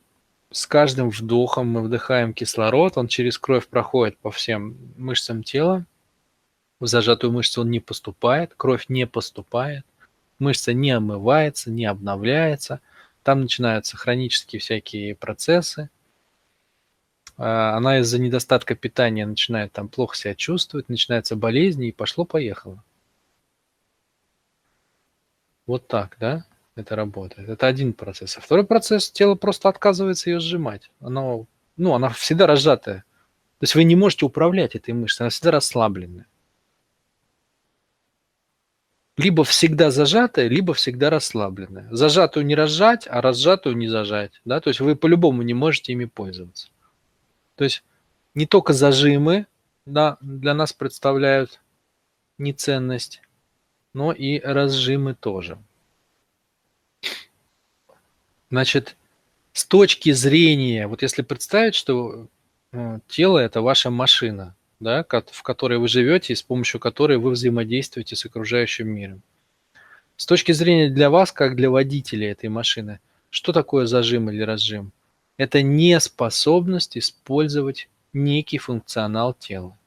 с 0.52 0.66
каждым 0.66 1.10
вдохом 1.10 1.68
мы 1.68 1.82
вдыхаем 1.82 2.34
кислород, 2.34 2.98
он 2.98 3.08
через 3.08 3.38
кровь 3.38 3.68
проходит 3.68 4.18
по 4.18 4.32
всем 4.32 4.76
мышцам 4.98 5.44
тела. 5.44 5.86
В 6.80 6.88
зажатую 6.88 7.34
мышцу 7.34 7.62
он 7.62 7.72
не 7.72 7.80
поступает, 7.80 8.54
кровь 8.56 8.86
не 8.88 9.06
поступает, 9.06 9.86
мышца 10.40 10.74
не 10.74 10.92
омывается, 10.92 11.70
не 11.72 11.86
обновляется. 11.86 12.80
Там 13.24 13.42
начинаются 13.42 13.98
хронические 13.98 14.62
всякие 14.62 15.16
процессы. 15.16 15.90
А, 17.38 17.76
она 17.76 18.00
из-за 18.00 18.18
недостатка 18.20 18.76
питания 18.76 19.26
начинает 19.26 19.74
там 19.74 19.90
плохо 19.90 20.16
себя 20.16 20.36
чувствовать, 20.36 20.88
начинаются 20.88 21.36
болезни, 21.36 21.90
и 21.90 21.94
пошло-поехало. 21.94 22.84
Вот 25.68 25.88
так, 25.88 26.16
да, 26.20 26.46
это 26.76 26.96
работает. 26.96 27.50
Это 27.50 27.68
один 27.68 27.94
процесс. 27.94 28.38
А 28.38 28.42
второй 28.42 28.66
процесс, 28.66 29.12
тело 29.12 29.36
просто 29.36 29.68
отказывается 29.70 30.30
ее 30.30 30.40
сжимать. 30.40 30.90
Оно, 31.02 31.46
ну, 31.76 31.94
она 31.94 32.10
всегда 32.10 32.48
разжатая. 32.48 33.04
То 33.60 33.64
есть 33.64 33.76
вы 33.76 33.84
не 33.84 33.98
можете 33.98 34.26
управлять 34.26 34.76
этой 34.76 34.94
мышцей, 34.94 35.26
она 35.26 35.30
всегда 35.30 35.52
расслабленная. 35.52 36.26
Либо 39.20 39.44
всегда 39.44 39.92
зажатая, 39.92 40.48
либо 40.48 40.74
всегда 40.74 41.10
расслабленная. 41.10 41.90
Зажатую 41.92 42.46
не 42.46 42.56
разжать, 42.56 43.06
а 43.06 43.22
разжатую 43.22 43.76
не 43.76 43.90
зажать. 43.90 44.32
Да? 44.46 44.62
То 44.62 44.70
есть 44.70 44.80
вы 44.80 44.96
по-любому 44.96 45.42
не 45.42 45.54
можете 45.54 45.92
ими 45.92 46.06
пользоваться. 46.06 46.70
То 47.56 47.66
есть 47.66 47.84
не 48.34 48.46
только 48.46 48.72
зажимы 48.72 49.46
да, 49.86 50.18
для 50.22 50.54
нас 50.54 50.72
представляют 50.72 51.60
неценность, 52.38 53.22
но 53.94 54.14
и 54.14 54.40
разжимы 54.40 55.16
тоже. 55.16 55.58
Значит, 58.50 58.96
с 59.52 59.66
точки 59.66 60.14
зрения, 60.14 60.88
вот 60.88 61.02
если 61.02 61.24
представить, 61.24 61.76
что 61.76 62.28
э, 62.72 63.00
тело 63.10 63.38
это 63.38 63.62
ваша 63.62 63.90
машина, 63.90 64.56
да, 64.80 65.04
в 65.04 65.44
которой 65.44 65.78
вы 65.78 65.88
живете 65.88 66.34
и 66.34 66.36
с 66.36 66.44
помощью 66.44 66.80
которой 66.80 67.18
вы 67.18 67.32
взаимодействуете 67.32 68.16
с 68.16 68.26
окружающим 68.26 68.88
миром. 68.90 69.22
С 70.18 70.26
точки 70.26 70.52
зрения 70.52 70.90
для 70.90 71.10
вас, 71.10 71.32
как 71.32 71.56
для 71.56 71.70
водителя 71.70 72.32
этой 72.32 72.50
машины, 72.50 73.00
что 73.30 73.54
такое 73.54 73.86
зажим 73.86 74.30
или 74.30 74.42
разжим? 74.42 74.92
это 75.40 75.62
неспособность 75.62 76.98
использовать 76.98 77.90
некий 78.12 78.58
функционал 78.58 79.34
тела. 79.34 79.78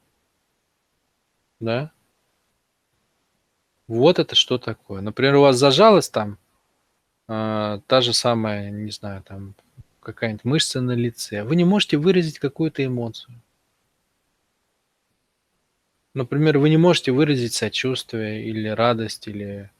Да? 1.59 1.91
Вот 3.87 4.17
это 4.17 4.33
что 4.33 4.57
такое. 4.57 5.01
Например, 5.01 5.35
у 5.35 5.41
вас 5.41 5.57
зажалась 5.57 6.09
там 6.09 6.39
э, 7.27 7.81
та 7.85 8.01
же 8.01 8.13
самая, 8.13 8.71
не 8.71 8.89
знаю, 8.89 9.21
там 9.21 9.53
какая-нибудь 9.99 10.43
мышца 10.43 10.81
на 10.81 10.93
лице. 10.93 11.43
Вы 11.43 11.55
не 11.55 11.65
можете 11.65 11.97
выразить 11.97 12.39
какую-то 12.39 12.83
эмоцию. 12.83 13.39
Например, 16.13 16.59
вы 16.59 16.69
не 16.69 16.77
можете 16.77 17.11
выразить 17.11 17.53
сочувствие 17.53 18.45
или 18.45 18.67
радость, 18.67 19.27
или 19.27 19.71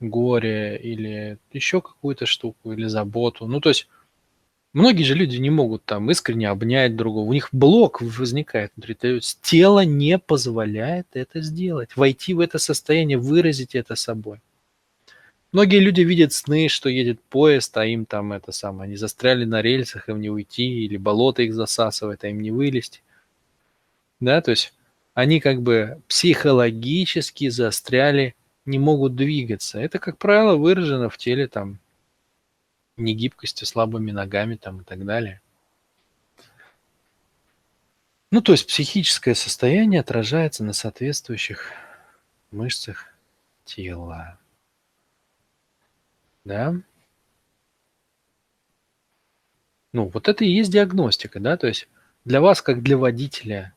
горе, 0.00 0.78
или 0.78 1.38
еще 1.52 1.80
какую-то 1.80 2.26
штуку, 2.26 2.72
или 2.72 2.86
заботу. 2.86 3.46
Ну, 3.46 3.60
то 3.60 3.70
есть 3.70 3.88
Многие 4.74 5.02
же 5.02 5.14
люди 5.14 5.38
не 5.38 5.48
могут 5.48 5.84
там 5.84 6.10
искренне 6.10 6.48
обнять 6.48 6.94
другого. 6.94 7.24
У 7.24 7.32
них 7.32 7.48
блок 7.52 8.02
возникает 8.02 8.70
внутри. 8.76 8.94
То 8.94 9.08
есть 9.08 9.40
тело 9.40 9.84
не 9.84 10.18
позволяет 10.18 11.06
это 11.14 11.40
сделать. 11.40 11.96
Войти 11.96 12.34
в 12.34 12.40
это 12.40 12.58
состояние, 12.58 13.18
выразить 13.18 13.74
это 13.74 13.94
собой. 13.96 14.40
Многие 15.50 15.80
люди 15.80 16.02
видят 16.02 16.34
сны, 16.34 16.68
что 16.68 16.90
едет 16.90 17.20
поезд, 17.22 17.74
а 17.78 17.86
им 17.86 18.04
там 18.04 18.34
это 18.34 18.52
самое, 18.52 18.86
они 18.88 18.96
застряли 18.96 19.46
на 19.46 19.62
рельсах, 19.62 20.10
им 20.10 20.20
не 20.20 20.28
уйти, 20.28 20.84
или 20.84 20.98
болото 20.98 21.42
их 21.42 21.54
засасывает, 21.54 22.22
а 22.22 22.28
им 22.28 22.40
не 22.42 22.50
вылезти. 22.50 23.00
Да, 24.20 24.42
то 24.42 24.50
есть 24.50 24.74
они 25.18 25.40
как 25.40 25.62
бы 25.62 26.00
психологически 26.06 27.48
застряли, 27.48 28.36
не 28.66 28.78
могут 28.78 29.16
двигаться. 29.16 29.80
Это, 29.80 29.98
как 29.98 30.16
правило, 30.16 30.54
выражено 30.54 31.10
в 31.10 31.18
теле 31.18 31.48
там 31.48 31.80
негибкостью, 32.96 33.66
слабыми 33.66 34.12
ногами 34.12 34.54
там 34.54 34.82
и 34.82 34.84
так 34.84 35.04
далее. 35.04 35.40
Ну, 38.30 38.40
то 38.40 38.52
есть 38.52 38.68
психическое 38.68 39.34
состояние 39.34 40.02
отражается 40.02 40.62
на 40.62 40.72
соответствующих 40.72 41.72
мышцах 42.52 43.12
тела. 43.64 44.38
Да? 46.44 46.76
Ну, 49.92 50.06
вот 50.14 50.28
это 50.28 50.44
и 50.44 50.48
есть 50.48 50.70
диагностика, 50.70 51.40
да, 51.40 51.56
то 51.56 51.66
есть 51.66 51.88
для 52.24 52.40
вас, 52.40 52.62
как 52.62 52.84
для 52.84 52.96
водителя 52.96 53.74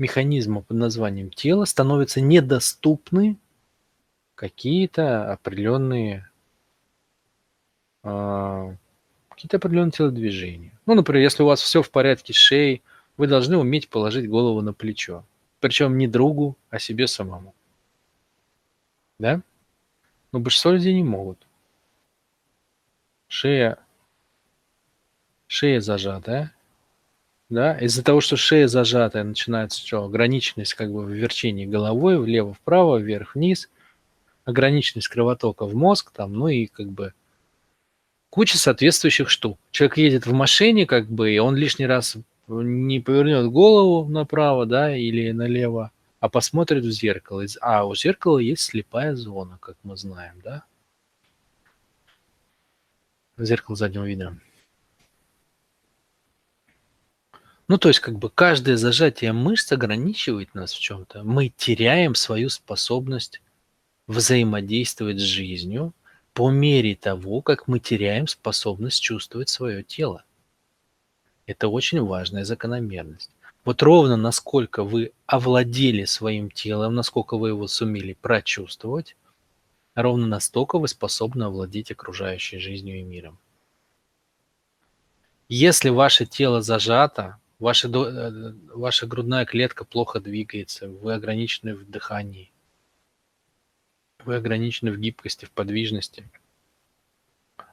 механизма 0.00 0.62
под 0.62 0.76
названием 0.76 1.30
тело, 1.30 1.64
становятся 1.64 2.20
недоступны 2.20 3.36
какие-то 4.34 5.32
определенные 5.32 6.28
а, 8.02 8.74
какие-то 9.28 9.58
определенные 9.58 9.92
телодвижения. 9.92 10.72
Ну, 10.86 10.94
например, 10.94 11.22
если 11.22 11.42
у 11.42 11.46
вас 11.46 11.60
все 11.60 11.82
в 11.82 11.90
порядке 11.90 12.32
шеей, 12.32 12.82
вы 13.16 13.26
должны 13.26 13.56
уметь 13.58 13.88
положить 13.88 14.28
голову 14.28 14.62
на 14.62 14.72
плечо. 14.72 15.24
Причем 15.60 15.98
не 15.98 16.08
другу, 16.08 16.56
а 16.70 16.78
себе 16.78 17.06
самому. 17.06 17.54
Да? 19.18 19.42
Но 20.32 20.40
большинство 20.40 20.72
людей 20.72 20.94
не 20.94 21.04
могут. 21.04 21.46
Шея, 23.28 23.78
шея 25.46 25.80
зажатая. 25.80 26.54
Да? 27.50 27.76
Из-за 27.78 28.04
того, 28.04 28.20
что 28.20 28.36
шея 28.36 28.68
зажатая, 28.68 29.24
начинается 29.24 29.84
что? 29.84 30.04
Ограниченность 30.04 30.74
как 30.74 30.92
бы 30.92 31.02
в 31.02 31.10
верчении 31.10 31.66
головой, 31.66 32.16
влево-вправо, 32.16 32.98
вверх-вниз. 32.98 33.68
Ограниченность 34.44 35.08
кровотока 35.08 35.66
в 35.66 35.74
мозг, 35.74 36.12
там, 36.12 36.32
ну 36.32 36.48
и 36.48 36.66
как 36.66 36.88
бы 36.88 37.12
куча 38.30 38.56
соответствующих 38.56 39.28
штук. 39.28 39.58
Человек 39.72 39.98
едет 39.98 40.26
в 40.26 40.32
машине, 40.32 40.86
как 40.86 41.08
бы, 41.08 41.32
и 41.32 41.38
он 41.38 41.56
лишний 41.56 41.86
раз 41.86 42.16
не 42.46 43.00
повернет 43.00 43.50
голову 43.50 44.08
направо, 44.08 44.64
да, 44.64 44.96
или 44.96 45.30
налево, 45.32 45.90
а 46.20 46.28
посмотрит 46.28 46.84
в 46.84 46.90
зеркало. 46.90 47.44
А 47.60 47.84
у 47.84 47.94
зеркала 47.94 48.38
есть 48.38 48.62
слепая 48.62 49.14
зона, 49.14 49.58
как 49.60 49.76
мы 49.82 49.96
знаем, 49.96 50.34
да? 50.42 50.64
Зеркало 53.36 53.76
заднего 53.76 54.04
вида. 54.04 54.36
Ну, 57.70 57.78
то 57.78 57.86
есть, 57.86 58.00
как 58.00 58.18
бы 58.18 58.30
каждое 58.30 58.76
зажатие 58.76 59.32
мышц 59.32 59.70
ограничивает 59.70 60.56
нас 60.56 60.72
в 60.72 60.80
чем-то. 60.80 61.22
Мы 61.22 61.50
теряем 61.56 62.16
свою 62.16 62.48
способность 62.48 63.40
взаимодействовать 64.08 65.20
с 65.20 65.22
жизнью, 65.22 65.94
по 66.32 66.50
мере 66.50 66.96
того, 66.96 67.42
как 67.42 67.68
мы 67.68 67.78
теряем 67.78 68.26
способность 68.26 69.00
чувствовать 69.00 69.50
свое 69.50 69.84
тело. 69.84 70.24
Это 71.46 71.68
очень 71.68 72.02
важная 72.02 72.44
закономерность. 72.44 73.30
Вот 73.64 73.84
ровно 73.84 74.16
насколько 74.16 74.82
вы 74.82 75.12
овладели 75.26 76.06
своим 76.06 76.50
телом, 76.50 76.96
насколько 76.96 77.38
вы 77.38 77.50
его 77.50 77.68
сумели 77.68 78.14
прочувствовать, 78.20 79.14
ровно 79.94 80.26
настолько 80.26 80.80
вы 80.80 80.88
способны 80.88 81.44
овладеть 81.44 81.92
окружающей 81.92 82.58
жизнью 82.58 82.98
и 82.98 83.04
миром. 83.04 83.38
Если 85.48 85.90
ваше 85.90 86.26
тело 86.26 86.62
зажато, 86.62 87.36
ваша, 87.60 87.88
э, 87.88 88.52
ваша 88.74 89.06
грудная 89.06 89.44
клетка 89.44 89.84
плохо 89.84 90.18
двигается, 90.20 90.88
вы 90.88 91.14
ограничены 91.14 91.74
в 91.74 91.88
дыхании, 91.88 92.50
вы 94.24 94.36
ограничены 94.36 94.90
в 94.90 94.98
гибкости, 94.98 95.44
в 95.44 95.50
подвижности. 95.52 96.28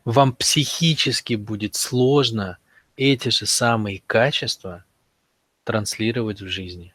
Вам 0.05 0.33
психически 0.35 1.33
будет 1.33 1.75
сложно 1.75 2.59
эти 2.95 3.29
же 3.29 3.45
самые 3.45 4.03
качества 4.05 4.85
транслировать 5.63 6.41
в 6.41 6.47
жизни. 6.47 6.93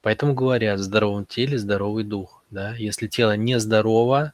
Поэтому 0.00 0.34
говорят: 0.34 0.80
в 0.80 0.82
здоровом 0.82 1.24
теле 1.24 1.58
здоровый 1.58 2.04
дух, 2.04 2.42
да. 2.50 2.74
Если 2.74 3.06
тело 3.06 3.36
нездорово 3.36 4.32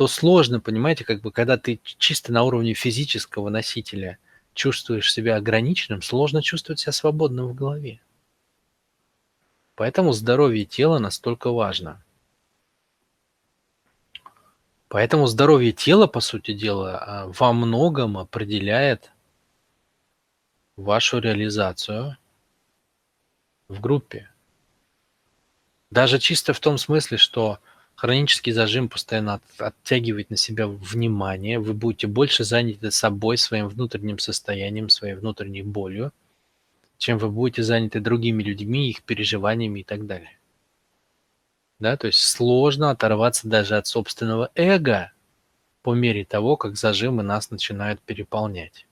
то 0.00 0.08
сложно, 0.08 0.60
понимаете, 0.60 1.04
как 1.04 1.20
бы, 1.20 1.30
когда 1.30 1.58
ты 1.58 1.78
чисто 1.84 2.32
на 2.32 2.42
уровне 2.44 2.72
физического 2.72 3.50
носителя 3.50 4.16
чувствуешь 4.54 5.12
себя 5.12 5.36
ограниченным, 5.36 6.02
сложно 6.02 6.42
чувствовать 6.42 6.80
себя 6.80 6.92
свободным 6.92 7.46
в 7.48 7.54
голове. 7.54 8.00
Поэтому 9.74 10.12
здоровье 10.12 10.64
тела 10.64 10.98
настолько 10.98 11.50
важно. 11.50 12.02
Поэтому 14.88 15.26
здоровье 15.26 15.72
тела, 15.72 16.06
по 16.06 16.20
сути 16.20 16.52
дела, 16.52 16.98
а, 16.98 17.26
во 17.28 17.52
многом 17.52 18.18
определяет 18.18 19.12
вашу 20.76 21.20
реализацию 21.20 22.16
в 23.68 23.80
группе. 23.80 24.28
Даже 25.90 26.18
чисто 26.18 26.52
в 26.52 26.60
том 26.60 26.76
смысле, 26.76 27.18
что 27.18 27.60
Хронический 28.00 28.52
зажим 28.52 28.88
постоянно 28.88 29.34
от, 29.34 29.42
оттягивает 29.58 30.30
на 30.30 30.38
себя 30.38 30.66
внимание, 30.66 31.58
вы 31.58 31.74
будете 31.74 32.06
больше 32.06 32.44
заняты 32.44 32.90
собой, 32.90 33.36
своим 33.36 33.68
внутренним 33.68 34.18
состоянием, 34.18 34.88
своей 34.88 35.12
внутренней 35.12 35.60
болью, 35.60 36.10
чем 36.96 37.18
вы 37.18 37.28
будете 37.28 37.62
заняты 37.62 38.00
другими 38.00 38.42
людьми, 38.42 38.88
их 38.88 39.02
переживаниями 39.02 39.80
и 39.80 39.84
так 39.84 40.06
далее. 40.06 40.38
Да, 41.78 41.98
то 41.98 42.06
есть 42.06 42.20
сложно 42.20 42.88
оторваться 42.88 43.48
даже 43.48 43.76
от 43.76 43.86
собственного 43.86 44.50
эго 44.54 45.12
по 45.82 45.92
мере 45.92 46.24
того, 46.24 46.56
как 46.56 46.78
зажимы 46.78 47.22
нас 47.22 47.50
начинают 47.50 48.00
переполнять. 48.00 48.86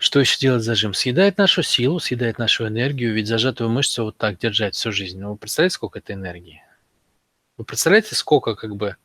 Что 0.00 0.18
еще 0.18 0.38
делает 0.38 0.62
зажим? 0.62 0.94
Съедает 0.94 1.36
нашу 1.36 1.62
силу, 1.62 1.98
съедает 1.98 2.38
нашу 2.38 2.66
энергию, 2.66 3.12
ведь 3.12 3.26
зажатую 3.26 3.68
мышцу 3.68 4.04
вот 4.04 4.16
так 4.16 4.38
держать 4.38 4.74
всю 4.74 4.92
жизнь. 4.92 5.20
Ну, 5.20 5.32
вы 5.32 5.36
представляете, 5.36 5.74
сколько 5.74 5.98
это 5.98 6.14
энергии? 6.14 6.62
Вы 7.58 7.66
представляете, 7.66 8.14
сколько 8.14 8.54
как 8.54 8.76
бы 8.76 8.96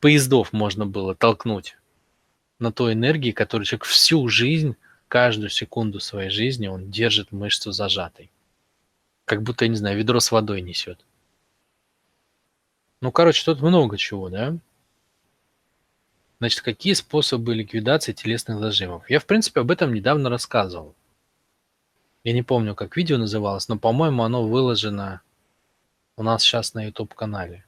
поездов 0.00 0.54
можно 0.54 0.86
было 0.86 1.14
толкнуть 1.14 1.76
на 2.58 2.72
той 2.72 2.94
энергии, 2.94 3.32
которую 3.32 3.66
человек 3.66 3.84
всю 3.84 4.26
жизнь, 4.28 4.74
каждую 5.08 5.50
секунду 5.50 6.00
своей 6.00 6.30
жизни 6.30 6.66
он 6.66 6.90
держит 6.90 7.30
мышцу 7.30 7.72
зажатой. 7.72 8.30
Как 9.26 9.42
будто, 9.42 9.66
я 9.66 9.68
не 9.68 9.76
знаю, 9.76 9.98
ведро 9.98 10.18
с 10.18 10.32
водой 10.32 10.62
несет. 10.62 11.04
Ну, 13.02 13.12
короче, 13.12 13.44
тут 13.44 13.60
много 13.60 13.98
чего, 13.98 14.30
да? 14.30 14.56
Значит, 16.38 16.60
какие 16.60 16.92
способы 16.92 17.54
ликвидации 17.54 18.12
телесных 18.12 18.60
зажимов? 18.60 19.08
Я, 19.10 19.18
в 19.18 19.26
принципе, 19.26 19.60
об 19.60 19.70
этом 19.70 19.92
недавно 19.92 20.30
рассказывал. 20.30 20.94
Я 22.22 22.32
не 22.32 22.42
помню, 22.42 22.74
как 22.74 22.96
видео 22.96 23.18
называлось, 23.18 23.68
но, 23.68 23.76
по-моему, 23.76 24.22
оно 24.22 24.46
выложено 24.46 25.20
у 26.16 26.22
нас 26.22 26.42
сейчас 26.42 26.74
на 26.74 26.84
YouTube-канале. 26.84 27.64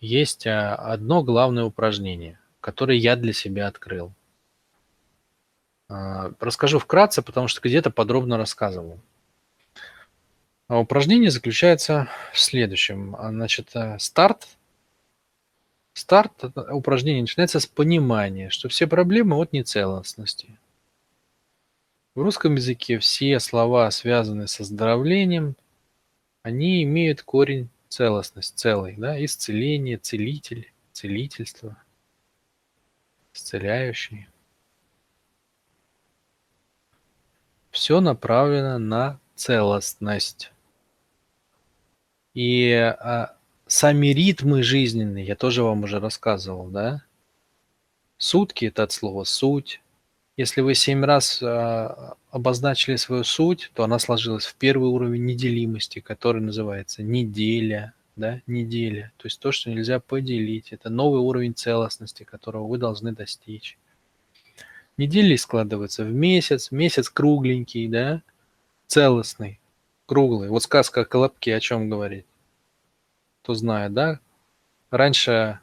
Есть 0.00 0.46
а, 0.46 0.74
одно 0.74 1.22
главное 1.22 1.64
упражнение, 1.64 2.38
которое 2.60 2.98
я 2.98 3.16
для 3.16 3.32
себя 3.32 3.68
открыл. 3.68 4.12
А, 5.88 6.32
расскажу 6.40 6.78
вкратце, 6.78 7.22
потому 7.22 7.48
что 7.48 7.60
где-то 7.62 7.90
подробно 7.90 8.36
рассказывал. 8.36 9.00
А 10.68 10.78
упражнение 10.78 11.30
заключается 11.30 12.08
в 12.32 12.40
следующем. 12.40 13.16
Значит, 13.18 13.70
э, 13.74 13.98
старт– 13.98 14.48
Старт 15.94 16.44
упражнения 16.70 17.20
начинается 17.20 17.60
с 17.60 17.66
понимания, 17.66 18.48
что 18.50 18.68
все 18.68 18.86
проблемы 18.86 19.36
от 19.36 19.52
нецелостности. 19.52 20.58
В 22.14 22.20
русском 22.22 22.54
языке 22.54 22.98
все 22.98 23.38
слова, 23.40 23.90
связанные 23.90 24.46
со 24.46 24.62
оздоровлением, 24.62 25.56
они 26.42 26.82
имеют 26.82 27.22
корень 27.22 27.68
целостность, 27.88 28.58
целый, 28.58 28.96
да, 28.96 29.22
исцеление, 29.22 29.98
целитель, 29.98 30.72
целительство, 30.92 31.76
исцеляющий. 33.34 34.28
Все 37.70 38.00
направлено 38.00 38.78
на 38.78 39.20
целостность. 39.34 40.52
И 42.34 42.72
а, 42.72 43.36
сами 43.66 44.08
ритмы 44.08 44.62
жизненные, 44.62 45.24
я 45.24 45.36
тоже 45.36 45.62
вам 45.62 45.84
уже 45.84 46.00
рассказывал, 46.00 46.68
да? 46.68 47.02
Сутки– 48.18 48.64
это 48.66 48.84
от 48.84 48.92
слова 48.92 49.24
«суть». 49.24 49.80
Если 50.36 50.62
вы 50.62 50.74
семь 50.74 51.04
раз 51.04 51.42
э, 51.42 51.88
обозначили 52.30 52.96
свою 52.96 53.22
суть, 53.22 53.70
то 53.74 53.84
она 53.84 53.98
сложилась 53.98 54.46
в 54.46 54.54
первый 54.54 54.88
уровень 54.88 55.26
неделимости, 55.26 56.00
который 56.00 56.40
называется 56.40 57.02
неделя, 57.02 57.92
да, 58.16 58.40
неделя. 58.46 59.12
То 59.18 59.26
есть 59.26 59.40
то, 59.40 59.52
что 59.52 59.70
нельзя 59.70 60.00
поделить. 60.00 60.72
Это 60.72 60.88
новый 60.88 61.20
уровень 61.20 61.54
целостности, 61.54 62.22
которого 62.22 62.66
вы 62.66 62.78
должны 62.78 63.12
достичь. 63.12 63.78
Недели 64.96 65.36
складываются 65.36 66.04
в 66.04 66.12
месяц, 66.12 66.70
месяц 66.70 67.10
кругленький, 67.10 67.88
да, 67.88 68.22
целостный, 68.86 69.60
круглый. 70.06 70.48
Вот 70.48 70.62
сказка 70.62 71.02
о 71.02 71.04
Колобке 71.04 71.54
о 71.54 71.60
чем 71.60 71.90
говорит? 71.90 72.26
Кто 73.42 73.54
знает, 73.54 73.92
да, 73.92 74.20
раньше 74.90 75.58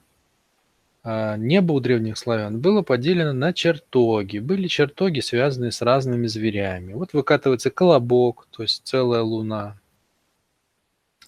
а, 1.02 1.38
небо 1.38 1.72
у 1.72 1.80
древних 1.80 2.18
славян 2.18 2.60
было 2.60 2.82
поделено 2.82 3.32
на 3.32 3.54
чертоги. 3.54 4.39
Были 4.39 4.68
чертоги, 4.68 5.22
связанные 5.22 5.72
с 5.72 5.82
разными 5.82 6.28
зверями. 6.28 6.94
Вот 6.94 7.13
выкатывается 7.13 7.72
колобок, 7.72 8.48
то 8.52 8.63
есть 8.63 8.82
целая 8.84 9.22
луна. 9.22 9.78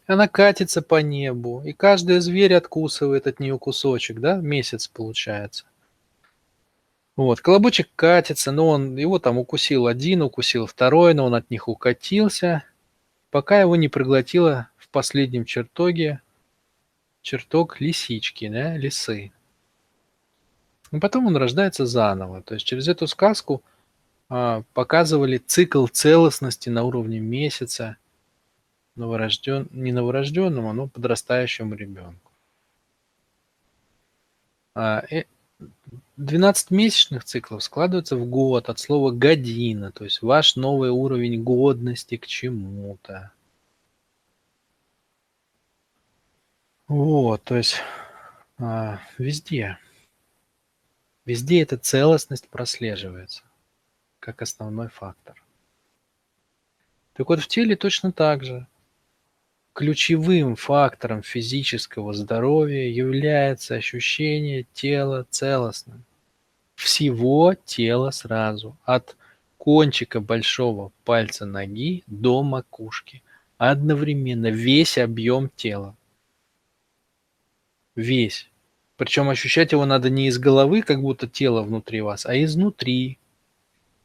Она 0.08 0.28
катится 0.28 0.82
по 0.82 1.02
небу, 1.02 1.62
и 1.64 1.72
каждый 1.72 2.20
зверь 2.20 2.54
откусывает 2.56 3.28
от 3.28 3.40
нее 3.40 3.58
кусочек, 3.58 4.20
да, 4.20 4.36
месяц 4.36 4.90
получается. 4.90 5.64
Вот, 7.16 7.40
колобочек 7.40 7.88
катится, 7.96 8.52
но 8.52 8.68
он, 8.68 8.98
его 8.98 9.20
там 9.20 9.38
укусил 9.38 9.88
один, 9.88 10.22
укусил 10.22 10.66
второй, 10.66 11.14
но 11.14 11.26
он 11.26 11.36
от 11.36 11.50
них 11.50 11.70
укатился, 11.70 12.66
пока 13.30 13.62
его 13.62 13.78
не 13.78 13.88
проглотило 13.88 14.68
в 14.76 14.90
последнем 14.90 15.46
чертоге 15.46 16.20
чертог 17.22 17.80
лисички, 17.80 18.50
да, 18.50 18.76
лисы. 18.78 19.32
И 20.92 21.00
потом 21.00 21.28
он 21.28 21.38
рождается 21.38 21.86
заново. 21.86 22.42
То 22.42 22.56
есть 22.56 22.66
через 22.66 22.88
эту 22.88 23.08
сказку 23.08 23.64
а, 24.30 24.64
показывали 24.74 25.38
цикл 25.38 25.88
целостности 25.88 26.70
на 26.70 26.84
уровне 26.84 27.20
месяца 27.20 27.98
новорожден, 28.96 29.68
не 29.72 29.92
новорожденному, 29.92 30.74
но 30.74 30.88
подрастающему 30.88 31.76
ребенку. 31.76 32.32
А, 34.76 35.04
12 36.18 36.72
месячных 36.72 37.24
циклов 37.24 37.64
складываются 37.64 38.16
в 38.16 38.26
год 38.26 38.70
от 38.70 38.80
слова 38.80 39.12
година, 39.12 39.92
то 39.92 40.04
есть 40.04 40.22
ваш 40.22 40.56
новый 40.56 40.90
уровень 40.90 41.42
годности 41.44 42.18
к 42.18 42.28
чему-то. 42.28 43.32
Вот, 46.92 47.42
то 47.46 47.56
есть 47.56 47.78
а, 48.60 49.00
везде, 49.18 49.78
везде 51.24 51.62
эта 51.62 51.78
целостность 51.78 52.50
прослеживается 52.50 53.44
как 54.20 54.42
основной 54.42 54.90
фактор. 54.90 55.42
Так 57.14 57.30
вот 57.30 57.40
в 57.40 57.48
теле 57.48 57.78
точно 57.78 58.12
так 58.12 58.44
же. 58.44 58.68
Ключевым 59.72 60.58
фактором 60.58 61.24
физического 61.24 62.14
здоровья 62.14 62.90
является 62.90 63.76
ощущение 63.76 64.68
тела 64.74 65.26
целостным. 65.30 66.04
Всего 66.76 67.56
тела 67.64 68.12
сразу, 68.12 68.76
от 68.84 69.16
кончика 69.58 70.20
большого 70.20 70.92
пальца 71.06 71.46
ноги 71.46 72.04
до 72.08 72.44
макушки. 72.44 73.24
Одновременно 73.58 74.48
весь 74.48 74.98
объем 74.98 75.48
тела 75.56 75.96
весь. 77.96 78.50
Причем 78.98 79.30
ощущать 79.30 79.72
его 79.72 79.86
надо 79.86 80.10
не 80.10 80.28
из 80.28 80.38
головы, 80.38 80.82
как 80.84 81.02
будто 81.02 81.28
тело 81.28 81.62
внутри 81.62 82.02
вас, 82.02 82.26
а 82.26 82.42
изнутри. 82.42 83.18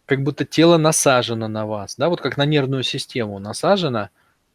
Как 0.06 0.22
будто 0.22 0.44
тело 0.44 0.78
насажено 0.78 1.48
на 1.48 1.66
вас. 1.66 1.96
Да, 1.96 2.08
вот 2.08 2.20
как 2.20 2.36
на 2.36 2.46
нервную 2.46 2.82
систему 2.82 3.38
насажена, 3.38 4.10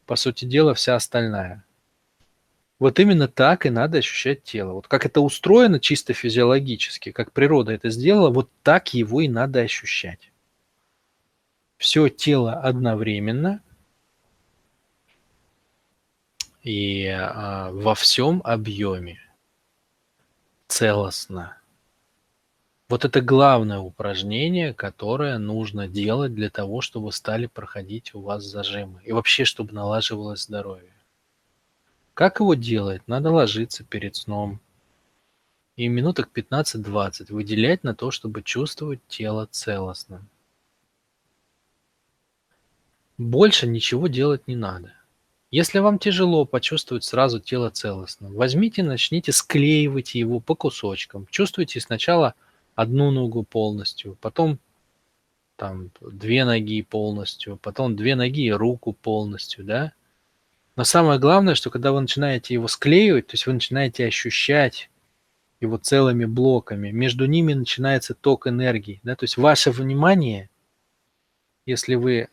по 0.05 0.15
сути 0.15 0.45
дела, 0.45 0.73
вся 0.73 0.95
остальная. 0.95 1.63
Вот 2.79 2.99
именно 2.99 3.27
так 3.27 3.67
и 3.67 3.69
надо 3.69 3.99
ощущать 3.99 4.43
тело. 4.43 4.73
Вот 4.73 4.87
как 4.87 5.05
это 5.05 5.21
устроено 5.21 5.79
чисто 5.79 6.13
физиологически, 6.13 7.11
как 7.11 7.31
природа 7.31 7.73
это 7.73 7.91
сделала, 7.91 8.31
вот 8.31 8.49
так 8.63 8.95
его 8.95 9.21
и 9.21 9.27
надо 9.27 9.59
ощущать. 9.59 10.31
Все 11.77 12.09
тело 12.09 12.53
одновременно 12.53 13.61
и 16.63 17.07
а, 17.07 17.71
во 17.71 17.95
всем 17.95 18.41
объеме 18.43 19.19
целостно. 20.67 21.57
Вот 22.87 23.05
это 23.05 23.21
главное 23.21 23.79
упражнение, 23.79 24.73
которое 24.73 25.37
нужно 25.37 25.87
делать 25.87 26.35
для 26.35 26.49
того, 26.49 26.81
чтобы 26.81 27.11
стали 27.13 27.45
проходить 27.45 28.13
у 28.13 28.21
вас 28.21 28.43
зажимы. 28.43 29.01
И 29.05 29.13
вообще, 29.13 29.45
чтобы 29.45 29.73
налаживалось 29.73 30.43
здоровье. 30.43 30.91
Как 32.13 32.41
его 32.41 32.53
делать? 32.53 33.01
Надо 33.07 33.31
ложиться 33.31 33.85
перед 33.85 34.17
сном. 34.17 34.59
И 35.77 35.87
минуток 35.87 36.29
15-20 36.35 37.31
выделять 37.33 37.83
на 37.83 37.95
то, 37.95 38.11
чтобы 38.11 38.43
чувствовать 38.43 38.99
тело 39.07 39.47
целостным. 39.49 40.27
Больше 43.17 43.67
ничего 43.67 44.07
делать 44.07 44.47
не 44.47 44.57
надо. 44.57 44.93
Если 45.51 45.79
вам 45.79 45.99
тяжело 45.99 46.45
почувствовать 46.45 47.03
сразу 47.03 47.41
тело 47.41 47.69
целостным, 47.69 48.33
возьмите, 48.33 48.83
начните 48.83 49.33
склеивать 49.33 50.15
его 50.15 50.39
по 50.39 50.55
кусочкам. 50.55 51.27
Чувствуйте 51.29 51.81
сначала 51.81 52.35
одну 52.73 53.11
ногу 53.11 53.43
полностью, 53.43 54.17
потом 54.21 54.59
там 55.57 55.91
две 55.99 56.45
ноги 56.45 56.81
полностью, 56.81 57.57
потом 57.57 57.97
две 57.97 58.15
ноги 58.15 58.45
и 58.45 58.51
руку 58.51 58.93
полностью, 58.93 59.65
да. 59.65 59.91
Но 60.77 60.85
самое 60.85 61.19
главное, 61.19 61.55
что 61.55 61.69
когда 61.69 61.91
вы 61.91 61.99
начинаете 61.99 62.53
его 62.53 62.69
склеивать, 62.69 63.27
то 63.27 63.33
есть 63.33 63.45
вы 63.45 63.51
начинаете 63.53 64.05
ощущать 64.05 64.89
его 65.59 65.75
целыми 65.75 66.23
блоками, 66.23 66.91
между 66.91 67.25
ними 67.25 67.53
начинается 67.53 68.15
ток 68.15 68.47
энергии, 68.47 69.01
да, 69.03 69.17
то 69.17 69.25
есть 69.25 69.35
ваше 69.35 69.71
внимание, 69.71 70.49
если 71.65 71.95
вы 71.95 72.29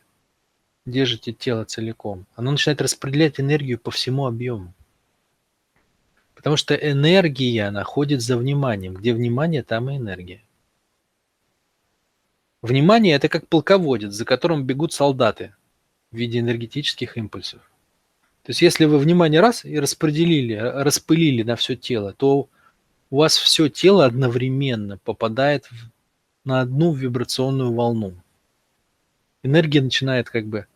держите 0.89 1.31
тело 1.31 1.63
целиком, 1.65 2.25
оно 2.35 2.51
начинает 2.51 2.81
распределять 2.81 3.39
энергию 3.39 3.79
по 3.79 3.91
всему 3.91 4.25
объему. 4.25 4.73
Потому 6.35 6.55
что 6.55 6.73
энергия 6.73 7.69
находится 7.69 8.27
за 8.27 8.37
вниманием. 8.37 8.93
Где 8.93 9.13
внимание, 9.13 9.61
там 9.61 9.89
и 9.89 9.97
энергия. 9.97 10.41
Внимание– 12.61 13.15
это 13.17 13.29
как 13.29 13.47
полководец, 13.47 14.13
за 14.13 14.25
которым 14.25 14.65
бегут 14.65 14.93
солдаты 14.93 15.53
в 16.11 16.17
виде 16.17 16.39
энергетических 16.39 17.17
импульсов. 17.17 17.61
То 18.43 18.51
есть 18.51 18.61
если 18.61 18.85
вы 18.85 18.97
внимание 18.97 19.41
раз 19.41 19.63
и 19.63 19.77
распределили, 19.79 20.55
распылили 20.55 21.43
на 21.43 21.55
все 21.55 21.75
тело, 21.75 22.13
то 22.13 22.49
у 23.09 23.17
вас 23.17 23.37
все 23.37 23.69
тело 23.69 24.05
одновременно 24.05 24.97
попадает 24.97 25.65
в, 25.65 25.89
на 26.45 26.61
одну 26.61 26.93
вибрационную 26.93 27.73
волну. 27.73 28.15
Энергия 29.43 29.81
начинает 29.81 30.29
как 30.29 30.45
бы 30.47 30.67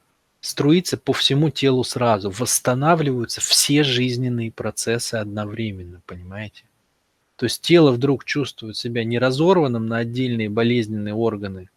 струится 0.44 0.98
по 0.98 1.14
всему 1.14 1.50
телу 1.50 1.86
сразу, 1.86 2.30
восстанавливаются 2.30 3.40
все 3.40 3.82
жизненные 3.82 4.52
процессы 4.52 5.16
одновременно, 5.16 6.02
понимаете? 6.06 6.66
То 7.38 7.46
есть 7.46 7.62
тело 7.62 7.92
вдруг 7.92 8.26
чувствует 8.26 8.76
себя 8.76 9.06
не 9.06 9.20
разорванным 9.20 9.86
на 9.88 10.00
отдельные 10.00 10.50
болезненные 10.50 11.14
органы, 11.14 11.70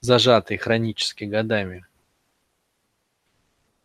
зажатые 0.00 0.56
хронически 0.56 1.24
годами, 1.24 1.84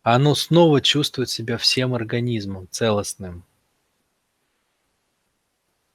а 0.02 0.14
оно 0.14 0.34
снова 0.34 0.80
чувствует 0.80 1.28
себя 1.28 1.58
всем 1.58 1.92
организмом 1.92 2.68
целостным. 2.70 3.44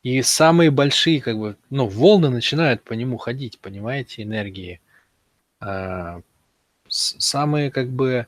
И 0.03 0.21
самые 0.21 0.69
большие, 0.69 1.21
как 1.21 1.39
бы, 1.39 1.57
ну, 1.71 1.87
волны 1.87 2.29
начинают 2.29 2.83
по 2.83 2.93
нему 2.93 3.17
ходить, 3.17 3.59
понимаете, 3.59 4.21
энергии. 4.21 4.79
Самые 6.95 7.71
как 7.71 7.89
бы 7.89 8.27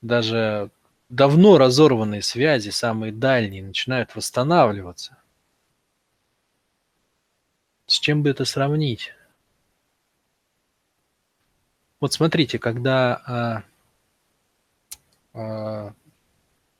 даже 0.00 0.70
давно 1.10 1.58
разорванные 1.58 2.22
связи, 2.22 2.70
самые 2.70 3.12
дальние, 3.12 3.62
начинают 3.62 4.16
восстанавливаться. 4.16 5.18
С 7.86 7.98
чем 7.98 8.22
бы 8.22 8.30
это 8.30 8.44
сравнить? 8.44 9.12
Вот 12.00 12.12
смотрите, 12.12 12.58
когда, 12.58 13.22
а, 13.26 13.62
а, 15.34 15.94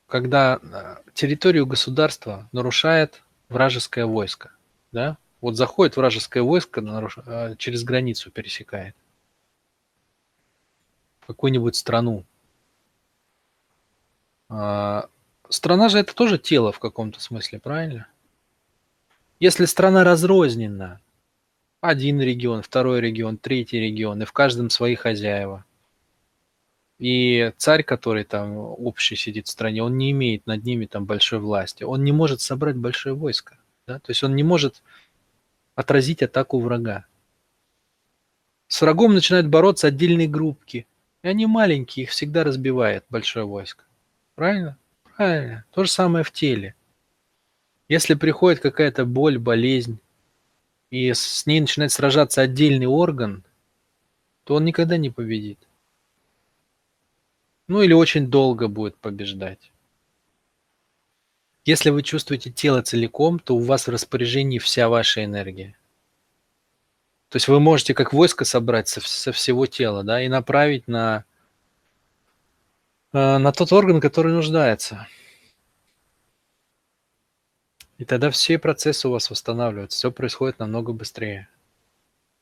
когда 0.06 0.54
а, 0.54 1.02
территорию 1.12 1.66
государства 1.66 2.48
нарушает 2.52 3.22
вражеское 3.48 4.06
войско, 4.06 4.52
да, 4.92 5.18
вот 5.40 5.56
заходит 5.56 5.96
вражеское 5.96 6.42
войско, 6.42 6.80
через 7.58 7.84
границу 7.84 8.30
пересекает, 8.30 8.94
какую-нибудь 11.28 11.76
страну. 11.76 12.24
А, 14.48 15.08
страна 15.50 15.90
же 15.90 15.98
это 15.98 16.14
тоже 16.14 16.38
тело 16.38 16.72
в 16.72 16.78
каком-то 16.78 17.20
смысле, 17.20 17.60
правильно? 17.60 18.08
Если 19.38 19.66
страна 19.66 20.04
разрознена, 20.04 21.00
один 21.82 22.20
регион, 22.20 22.62
второй 22.62 23.02
регион, 23.02 23.36
третий 23.36 23.78
регион, 23.78 24.22
и 24.22 24.24
в 24.24 24.32
каждом 24.32 24.70
свои 24.70 24.94
хозяева. 24.94 25.66
И 26.98 27.52
царь, 27.58 27.84
который 27.84 28.24
там 28.24 28.56
общий 28.56 29.14
сидит 29.14 29.46
в 29.46 29.50
стране, 29.50 29.82
он 29.82 29.98
не 29.98 30.10
имеет 30.10 30.46
над 30.46 30.64
ними 30.64 30.86
там 30.86 31.04
большой 31.04 31.40
власти. 31.40 31.84
Он 31.84 32.02
не 32.02 32.10
может 32.10 32.40
собрать 32.40 32.76
большое 32.76 33.14
войско. 33.14 33.58
Да? 33.86 34.00
То 34.00 34.10
есть 34.10 34.24
он 34.24 34.34
не 34.34 34.42
может 34.42 34.82
отразить 35.76 36.22
атаку 36.22 36.58
врага. 36.58 37.04
С 38.66 38.80
врагом 38.80 39.14
начинают 39.14 39.46
бороться 39.46 39.88
отдельные 39.88 40.26
группки– 40.26 40.86
и 41.22 41.28
они 41.28 41.46
маленькие, 41.46 42.04
их 42.04 42.10
всегда 42.10 42.44
разбивает 42.44 43.04
большое 43.08 43.44
войско. 43.44 43.84
Правильно? 44.34 44.78
Правильно. 45.16 45.64
То 45.72 45.84
же 45.84 45.90
самое 45.90 46.24
в 46.24 46.30
теле. 46.30 46.74
Если 47.88 48.14
приходит 48.14 48.60
какая-то 48.60 49.04
боль, 49.04 49.38
болезнь, 49.38 49.98
и 50.90 51.12
с 51.12 51.46
ней 51.46 51.60
начинает 51.60 51.92
сражаться 51.92 52.42
отдельный 52.42 52.86
орган, 52.86 53.44
то 54.44 54.54
он 54.54 54.64
никогда 54.64 54.96
не 54.96 55.10
победит. 55.10 55.58
Ну 57.66 57.82
или 57.82 57.92
очень 57.92 58.28
долго 58.28 58.68
будет 58.68 58.96
побеждать. 58.96 59.72
Если 61.64 61.90
вы 61.90 62.02
чувствуете 62.02 62.50
тело 62.50 62.80
целиком, 62.80 63.38
то 63.38 63.54
у 63.54 63.60
вас 63.60 63.86
в 63.86 63.90
распоряжении 63.90 64.58
вся 64.58 64.88
ваша 64.88 65.24
энергия. 65.24 65.77
То 67.28 67.36
есть 67.36 67.48
вы 67.48 67.60
можете 67.60 67.92
как 67.92 68.12
войско 68.12 68.44
собрать 68.44 68.88
со, 68.88 69.00
со 69.00 69.32
всего 69.32 69.66
тела, 69.66 70.02
да, 70.02 70.22
и 70.22 70.28
направить 70.28 70.88
на, 70.88 71.24
э, 73.12 73.38
на 73.38 73.52
тот 73.52 73.70
орган, 73.72 74.00
который 74.00 74.32
нуждается. 74.32 75.06
И 77.98 78.04
тогда 78.04 78.30
все 78.30 78.58
процессы 78.58 79.08
у 79.08 79.10
вас 79.10 79.30
восстанавливаются, 79.30 79.98
все 79.98 80.10
происходит 80.10 80.58
намного 80.58 80.92
быстрее. 80.92 81.48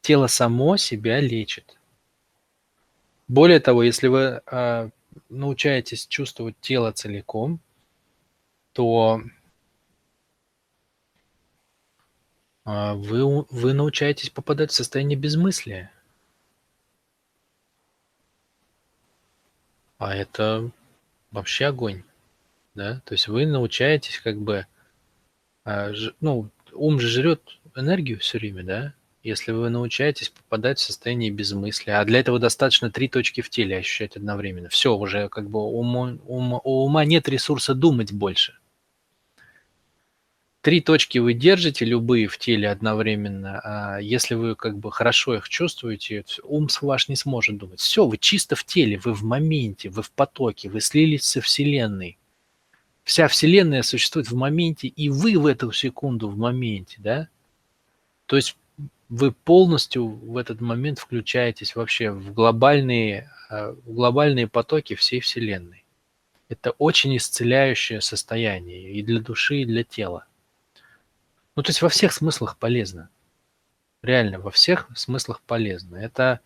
Тело 0.03 0.29
само 0.29 0.77
себя 0.77 1.21
лечит. 1.21 1.79
Более 3.27 3.59
того, 3.59 3.83
если 3.83 4.07
вы 4.07 4.41
э, 4.47 4.91
научаетесь 5.31 6.07
чувствовать 6.07 6.55
тело 6.61 6.93
целиком, 6.93 7.59
то 8.73 9.21
А, 9.21 9.21
вы 12.67 13.47
вы 13.49 13.73
научаетесь 13.73 14.31
попадать 14.31 14.73
в 14.73 14.75
состояние 14.75 15.17
безмыслия. 15.17 15.93
А 19.99 20.15
это 20.15 20.71
вообще 21.31 21.67
огонь, 21.67 22.03
да? 22.75 23.01
То 23.05 23.15
есть 23.15 23.29
вы 23.29 23.47
научаетесь 23.47 24.19
как 24.19 24.37
бы, 24.39 24.67
а, 25.65 25.93
ну, 26.21 26.51
ум 26.73 27.01
же 27.01 27.09
жрет 27.09 27.41
энергию 27.75 28.19
все 28.19 28.39
время, 28.39 28.65
да? 28.65 28.95
Если 29.23 29.53
вы 29.53 29.71
научаетесь 29.71 30.29
попадать 30.31 30.79
в 30.79 30.83
состояние 30.83 31.31
безмыслия, 31.31 32.01
а 32.01 32.05
для 32.05 32.21
этого 32.21 32.39
достаточно 32.39 32.91
три 32.91 33.09
точки 33.09 33.41
в 33.41 33.51
теле 33.51 33.79
ощущать 33.79 34.17
одновременно. 34.17 34.69
Все, 34.69 34.97
уже 34.97 35.29
как 35.29 35.49
бы 35.51 35.61
уму 35.61 36.19
ум 36.27 36.61
у 36.63 36.85
ума 36.85 37.05
нет 37.05 37.29
ресурса 37.29 37.75
думать 37.75 38.13
больше. 38.13 38.59
Три 40.67 40.81
точки 40.81 41.19
вы 41.19 41.33
держите, 41.33 41.85
любые 41.85 42.27
в 42.27 42.39
теле 42.39 42.69
одновременно. 42.69 43.61
А 43.63 43.99
если 43.99 44.35
вы 44.35 44.57
как 44.57 44.77
бы 44.77 44.91
хорошо 44.91 45.37
их 45.37 45.49
чувствуете, 45.49 46.25
ум 46.43 46.67
ваш 46.81 47.09
не 47.09 47.15
сможет 47.15 47.57
думать. 47.57 47.79
Все, 47.79 48.05
вы 48.05 48.19
чисто 48.19 48.57
в 48.57 48.65
теле, 48.65 48.99
вы 48.99 49.13
в 49.13 49.23
моменте, 49.23 49.91
вы 49.91 50.03
в 50.03 50.11
потоке, 50.11 50.69
вы 50.69 50.81
слились 50.81 51.23
со 51.23 51.41
Вселенной. 51.41 52.19
Вся 53.05 53.29
Вселенная 53.29 53.83
существует 53.83 54.29
в 54.29 54.35
моменте, 54.35 54.89
и 54.89 55.09
вы 55.09 55.39
в 55.39 55.47
эту 55.47 55.71
секунду 55.71 56.29
в 56.29 56.37
моменте, 56.37 56.97
да? 56.99 57.29
То 58.27 58.35
есть 58.35 58.57
вы 59.09 59.31
полностью 59.31 60.09
в 60.09 60.37
этот 60.37 60.61
момент 60.61 60.99
включаетесь 60.99 61.77
вообще 61.77 62.11
в 62.11 62.35
глобальные, 62.35 63.31
а, 63.51 63.71
в 63.71 63.95
глобальные 63.95 64.49
потоки 64.49 64.97
всей 64.97 65.21
Вселенной. 65.21 65.85
Это 66.49 66.73
очень 66.73 67.17
исцеляющее 67.17 68.01
состояние 68.01 68.95
и 68.95 69.03
для 69.05 69.21
души, 69.21 69.59
и 69.59 69.65
для 69.65 69.85
тела. 69.85 70.27
Ну, 71.57 71.63
то 71.63 71.71
есть 71.71 71.83
во 71.83 71.89
всех 71.89 72.13
смыслах 72.13 72.59
полезно. 72.59 73.09
Реально, 74.03 74.39
во 74.39 74.51
всех 74.51 74.89
смыслах 74.95 75.41
полезно. 75.41 75.97
Это 75.97 76.41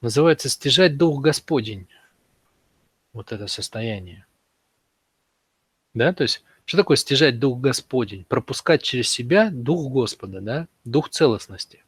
называется 0.00 0.48
стяжать 0.48 0.96
дух 0.96 1.20
Господень. 1.20 1.88
Вот 3.12 3.32
это 3.32 3.48
состояние. 3.48 4.26
Да, 5.94 6.12
то 6.12 6.22
есть 6.22 6.44
Что 6.70 6.76
такое 6.76 6.96
стяжать 6.96 7.40
Дух 7.40 7.58
Господень? 7.60 8.24
Пропускать 8.28 8.80
через 8.84 9.08
себя 9.08 9.50
Дух 9.50 9.90
Господа, 9.90 10.40
да? 10.40 10.68
Дух 10.84 11.08
целостности. 11.08 11.82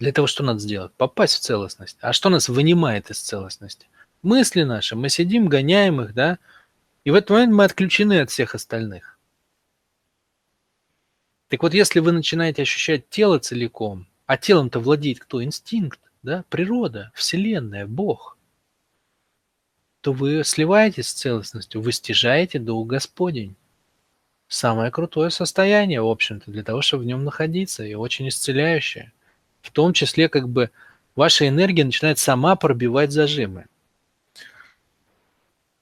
Для 0.00 0.10
того, 0.10 0.26
что 0.26 0.42
надо 0.42 0.58
сделать? 0.58 0.92
Попасть 0.94 1.36
в 1.36 1.40
целостность. 1.42 1.96
А 2.00 2.12
что 2.12 2.28
нас 2.28 2.48
вынимает 2.48 3.10
из 3.10 3.20
целостности? 3.20 3.86
Мысли 4.22 4.64
наши. 4.64 4.96
Мы 4.96 5.08
сидим, 5.10 5.48
гоняем 5.48 6.00
их, 6.00 6.12
да? 6.12 6.40
И 7.04 7.12
в 7.12 7.14
этот 7.14 7.30
момент 7.30 7.52
мы 7.52 7.62
отключены 7.62 8.20
от 8.20 8.30
всех 8.30 8.56
остальных. 8.56 9.11
Так 11.52 11.62
вот, 11.62 11.74
если 11.74 12.00
вы 12.00 12.12
начинаете 12.12 12.62
ощущать 12.62 13.10
тело 13.10 13.38
целиком, 13.38 14.06
а 14.24 14.38
телом-то 14.38 14.80
владеет 14.80 15.20
кто? 15.20 15.44
Инстинкт, 15.44 16.00
да? 16.22 16.46
Природа, 16.48 17.12
Вселенная, 17.14 17.86
Бог– 17.86 18.38
то 20.00 20.14
вы 20.14 20.44
сливаетесь 20.44 21.08
с 21.10 21.12
целостностью, 21.12 21.82
вы 21.82 21.92
стяжаете 21.92 22.58
Дух 22.58 22.86
Господень. 22.86 23.54
Самое 24.48 24.90
крутое 24.90 25.28
состояние, 25.28 26.00
в 26.00 26.08
общем-то, 26.08 26.50
для 26.50 26.62
того, 26.62 26.80
чтобы 26.80 27.02
в 27.02 27.06
нем 27.06 27.22
находиться, 27.22 27.84
и 27.84 27.92
очень 27.92 28.28
исцеляющее. 28.28 29.12
В 29.60 29.70
том 29.72 29.92
числе, 29.92 30.30
как 30.30 30.48
бы, 30.48 30.70
ваша 31.14 31.46
энергия 31.46 31.84
начинает 31.84 32.18
сама 32.18 32.56
пробивать 32.56 33.12
зажимы. 33.12 33.66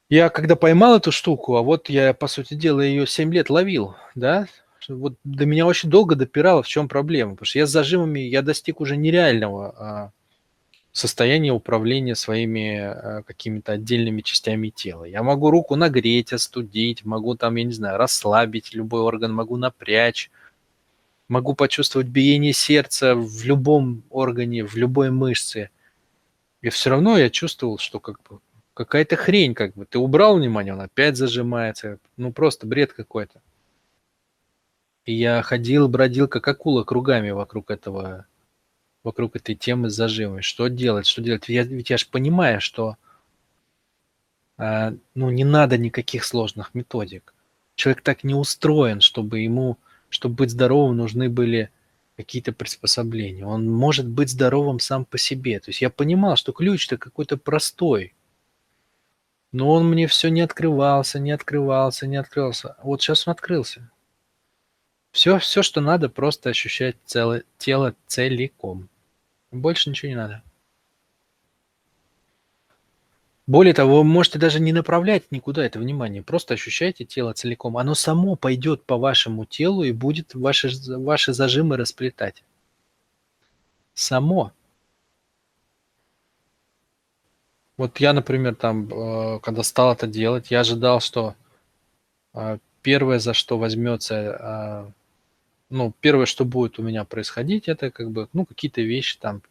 Я 0.09 0.31
когда 0.31 0.57
поймал 0.57 0.97
эту 0.97 1.13
штуку, 1.13 1.55
а 1.55 1.63
вот 1.63 1.89
я, 1.89 2.13
по 2.13 2.27
сути 2.27 2.55
дела, 2.55 2.81
ее 2.81 3.07
7 3.07 3.33
лет 3.33 3.51
ловил, 3.51 3.95
да, 4.17 4.49
вот 4.89 5.15
до 5.25 5.47
меня 5.47 5.67
очень 5.67 5.91
долго 5.91 6.15
допирало, 6.15 6.63
в 6.63 6.69
чем 6.69 6.89
проблема. 6.89 7.33
Потому 7.33 7.47
что 7.47 7.59
я 7.59 7.67
с 7.67 7.71
зажимами, 7.71 8.21
я 8.21 8.43
достиг 8.43 8.81
уже 8.81 8.97
нереального 8.97 9.75
а, 9.77 10.11
состояние 10.93 11.53
управления 11.53 12.15
своими 12.15 12.81
э, 12.81 13.23
какими-то 13.23 13.73
отдельными 13.73 14.23
частями 14.23 14.71
тела. 14.71 15.05
Я 15.05 15.23
могу 15.23 15.51
руку 15.51 15.77
нагреть, 15.77 16.33
остудить, 16.33 17.05
могу 17.05 17.37
там, 17.37 17.57
я 17.57 17.65
не 17.65 17.73
знаю, 17.73 17.97
расслабить 17.97 18.75
любой 18.75 19.03
орган, 19.03 19.33
могу 19.33 19.57
напрячь, 19.57 20.31
могу 21.29 21.55
почувствовать 21.55 22.09
биение 22.09 22.53
сердца 22.53 23.15
в 23.15 23.45
любом 23.45 24.03
органе, 24.11 24.65
в 24.65 24.75
любой 24.77 25.11
мышце. 25.11 25.71
И 26.61 26.69
все 26.71 26.91
равно 26.91 27.17
я 27.17 27.31
чувствовал, 27.31 27.79
что 27.79 28.01
как 28.01 28.21
бы 28.29 28.41
какая-то 28.75 29.17
хрень, 29.17 29.55
как 29.55 29.75
бы. 29.75 29.87
Ты 29.87 29.99
убрал 29.99 30.37
внимание, 30.37 30.75
он 30.75 30.81
опять 30.81 31.17
зажимается. 31.17 31.99
Ну, 32.17 32.33
просто 32.33 32.67
бред 32.67 32.93
какой-то. 32.93 33.41
И 35.05 35.15
я 35.15 35.43
ходил, 35.43 35.89
бродил, 35.89 36.29
как 36.29 36.47
акула, 36.47 36.85
кругами 36.85 37.31
вокруг 37.31 37.71
этого 37.71 38.27
вокруг 39.03 39.37
этой 39.37 39.55
темы 39.55 39.91
с 39.91 39.95
зажимами. 39.95 40.43
Что 40.43 40.69
делать, 40.69 41.07
что 41.07 41.23
делать? 41.23 41.49
Я, 41.49 41.63
ведь 41.63 41.91
я 41.91 41.97
же 41.97 42.07
понимаю, 42.07 42.61
что 42.61 42.97
э, 44.59 44.93
ну, 45.15 45.31
не 45.31 45.45
надо 45.45 45.79
никаких 45.79 46.25
сложных 46.25 46.75
методик. 46.75 47.35
Человек 47.77 48.03
так 48.03 48.25
не 48.25 48.35
устроен, 48.35 49.01
чтобы 49.01 49.41
ему, 49.41 49.79
чтобы 50.11 50.35
быть 50.35 50.51
здоровым, 50.51 50.99
нужны 50.99 51.31
были 51.31 51.71
какие-то 52.17 52.53
приспособления. 52.53 53.47
Он 53.47 53.71
может 53.71 54.07
быть 54.07 54.29
здоровым 54.29 54.81
сам 54.81 55.07
по 55.07 55.17
себе. 55.17 55.59
То 55.61 55.71
есть 55.71 55.81
я 55.81 55.89
понимал, 55.89 56.37
что 56.37 56.53
ключ-то 56.53 56.99
какой-то 56.99 57.39
простой. 57.39 58.13
Но 59.53 59.71
он 59.71 59.89
мне 59.89 60.07
все 60.07 60.29
не 60.29 60.43
открывался, 60.43 61.19
не 61.19 61.31
открывался, 61.31 62.07
не 62.07 62.17
открывался. 62.17 62.77
Вот 62.83 63.01
сейчас 63.01 63.27
он 63.27 63.33
открылся. 63.33 63.91
Все, 65.13 65.39
все, 65.39 65.63
что 65.63 65.81
надо, 65.81 66.09
просто 66.09 66.51
ощущать 66.51 66.97
целое, 67.05 67.45
тело 67.59 67.95
целиком. 68.07 68.89
Больше 69.51 69.91
ничего 69.91 70.11
не 70.11 70.17
надо. 70.17 70.43
Более 73.47 73.75
того, 73.75 73.99
вы 73.99 74.05
можете 74.05 74.39
даже 74.39 74.61
не 74.61 74.73
направлять 74.73 75.33
никуда 75.33 75.65
это 75.65 75.81
внимание, 75.81 76.23
просто 76.23 76.55
ощущайте 76.55 77.05
тело 77.05 77.33
целиком. 77.33 77.79
Оно 77.79 77.97
само 77.97 78.37
пойдет 78.37 78.85
по 78.85 78.97
вашему 78.97 79.45
телу 79.45 79.83
и 79.83 79.91
будет 79.91 80.37
ваши, 80.37 80.71
ваши 80.87 81.33
зажимы 81.33 81.77
расплетать. 81.77 82.45
Само. 83.93 84.53
Вот 87.77 87.99
я, 87.99 88.13
например, 88.13 88.55
там, 88.55 88.89
э, 88.89 89.41
когда 89.41 89.65
стал 89.65 89.95
это 89.95 90.07
делать, 90.07 90.53
я 90.53 90.61
ожидал, 90.61 91.01
что 91.01 91.35
э, 92.35 92.59
первое, 92.83 93.19
за 93.19 93.35
что 93.35 93.59
возьмется 93.59 94.15
э, 94.15 95.00
ну, 95.71 95.95
первое, 96.01 96.27
что 96.27 96.45
будет 96.45 96.79
у 96.79 96.83
меня 96.83 97.05
происходить, 97.05 97.69
это 97.69 97.91
как 97.91 98.11
бы, 98.11 98.29
ну, 98.33 98.45
какие-то 98.45 98.83
вещи 98.83 99.19
там, 99.19 99.43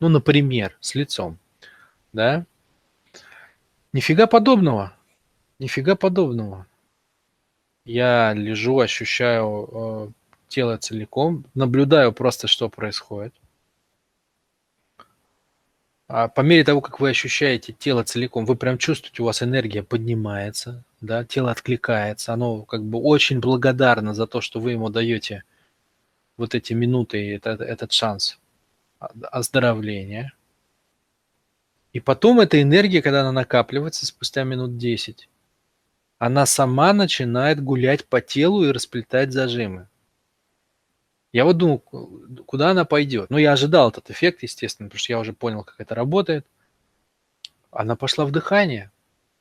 ну, 0.00 0.08
например, 0.08 0.76
с 0.80 0.94
лицом, 0.94 1.38
да. 2.12 2.44
Нифига 3.92 4.26
подобного, 4.26 4.92
нифига 5.58 5.96
подобного. 5.96 6.66
Я 7.84 8.34
лежу, 8.34 8.78
ощущаю 8.78 9.68
э, 9.72 10.08
тело 10.48 10.76
целиком, 10.76 11.46
наблюдаю 11.54 12.12
просто, 12.12 12.46
что 12.46 12.68
происходит. 12.68 13.34
А 16.08 16.28
по 16.28 16.40
мере 16.40 16.64
того, 16.64 16.80
как 16.80 17.00
вы 17.00 17.10
ощущаете 17.10 17.74
тело 17.74 18.02
целиком, 18.02 18.46
вы 18.46 18.56
прям 18.56 18.78
чувствуете, 18.78 19.22
у 19.22 19.26
вас 19.26 19.42
энергия 19.42 19.82
поднимается, 19.82 20.82
да, 21.02 21.22
тело 21.22 21.50
откликается, 21.50 22.32
оно 22.32 22.62
как 22.62 22.82
бы 22.82 22.98
очень 22.98 23.40
благодарно 23.40 24.14
за 24.14 24.26
то, 24.26 24.40
что 24.40 24.58
вы 24.58 24.72
ему 24.72 24.88
даете 24.88 25.44
вот 26.38 26.54
эти 26.54 26.72
минуты, 26.72 27.34
этот, 27.34 27.60
этот 27.60 27.92
шанс 27.92 28.38
оздоровления. 28.98 30.32
И 31.92 32.00
потом 32.00 32.40
эта 32.40 32.62
энергия, 32.62 33.02
когда 33.02 33.20
она 33.20 33.32
накапливается 33.32 34.06
спустя 34.06 34.44
минут 34.44 34.78
10, 34.78 35.28
она 36.18 36.46
сама 36.46 36.94
начинает 36.94 37.62
гулять 37.62 38.06
по 38.06 38.22
телу 38.22 38.64
и 38.64 38.72
расплетать 38.72 39.32
зажимы. 39.32 39.87
Я 41.32 41.44
вот 41.44 41.58
думал, 41.58 41.80
куда 42.46 42.70
она 42.70 42.84
пойдет. 42.84 43.28
Ну, 43.28 43.36
я 43.36 43.52
ожидал 43.52 43.90
этот 43.90 44.10
эффект, 44.10 44.42
естественно, 44.42 44.88
потому 44.88 44.98
что 44.98 45.12
я 45.12 45.18
уже 45.18 45.32
понял, 45.32 45.62
как 45.62 45.76
это 45.78 45.94
работает. 45.94 46.46
Она 47.70 47.96
пошла 47.96 48.24
в 48.24 48.30
дыхание, 48.30 48.90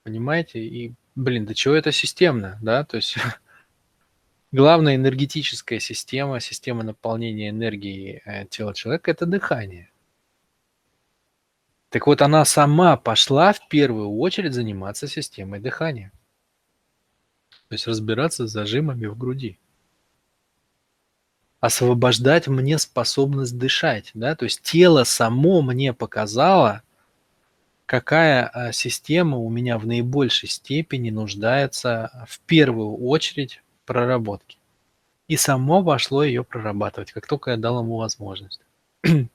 понимаете? 0.03 0.59
И, 0.59 0.93
блин, 1.15 1.45
до 1.45 1.55
чего 1.55 1.75
это 1.75 1.93
системно, 1.93 2.59
да? 2.61 2.83
То 2.83 2.97
есть 2.97 3.15
главная 4.51 4.95
энергетическая 4.95 5.79
система, 5.79 6.41
система 6.41 6.83
наполнения 6.83 7.49
энергии 7.49 8.21
э, 8.25 8.45
тела 8.47 8.73
человека– 8.73 9.11
это 9.11 9.25
дыхание. 9.25 9.89
Так 11.89 12.05
вот, 12.05 12.21
она 12.21 12.43
сама 12.43 12.97
пошла 12.97 13.53
в 13.53 13.65
первую 13.69 14.09
очередь 14.17 14.53
заниматься 14.53 15.07
системой 15.07 15.61
дыхания. 15.61 16.11
То 17.69 17.75
есть 17.75 17.87
разбираться 17.87 18.45
с 18.45 18.51
зажимами 18.51 19.05
в 19.05 19.17
груди 19.17 19.57
освобождать 21.59 22.47
мне 22.47 22.77
способность 22.77 23.57
дышать, 23.57 24.11
да, 24.13 24.35
то 24.35 24.45
есть 24.45 24.61
тело 24.61 25.03
само 25.03 25.61
мне 25.61 25.93
показало, 25.93 26.83
какая 27.85 28.47
а, 28.47 28.71
система 28.71 29.37
у 29.37 29.49
меня 29.49 29.77
в 29.77 29.87
наибольшей 29.87 30.49
степени 30.49 31.09
нуждается 31.09 32.25
в 32.27 32.39
первую 32.41 32.97
очередь 32.97 33.63
в 33.83 33.87
проработке. 33.87 34.57
И 35.27 35.35
само 35.35 35.81
вошло 35.81 36.23
ее 36.23 36.43
прорабатывать, 36.43 37.11
как 37.11 37.27
только 37.27 37.51
я 37.51 37.57
дал 37.57 37.81
ему 37.81 37.97
возможность. 37.97 38.61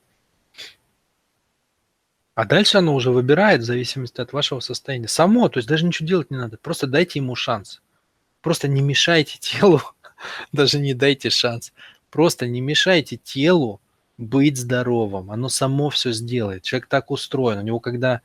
А 2.34 2.46
дальше 2.46 2.78
оно 2.78 2.94
уже 2.94 3.10
выбирает 3.10 3.60
в 3.60 3.64
зависимости 3.64 4.18
от 4.18 4.32
вашего 4.32 4.60
состояния. 4.60 5.06
Само, 5.06 5.50
то 5.50 5.58
есть 5.58 5.68
даже 5.68 5.84
ничего 5.84 6.08
делать 6.08 6.30
не 6.30 6.38
надо. 6.38 6.56
Просто 6.56 6.86
дайте 6.86 7.18
ему 7.18 7.34
шанс. 7.34 7.82
Просто 8.40 8.68
не 8.68 8.80
мешайте 8.80 9.36
телу, 9.40 9.82
даже 10.50 10.78
не 10.78 10.94
дайте 10.94 11.28
шанс. 11.28 11.74
Просто 12.12 12.46
не 12.46 12.60
мешайте 12.60 13.16
телу 13.16 13.80
быть 14.18 14.58
здоровым. 14.58 15.30
Оно 15.30 15.48
само 15.48 15.88
все 15.88 16.12
сделает. 16.12 16.62
Человек 16.62 16.86
так 16.86 17.10
устроен. 17.10 17.60
У 17.60 17.62
него 17.62 17.80
когда, 17.80 18.20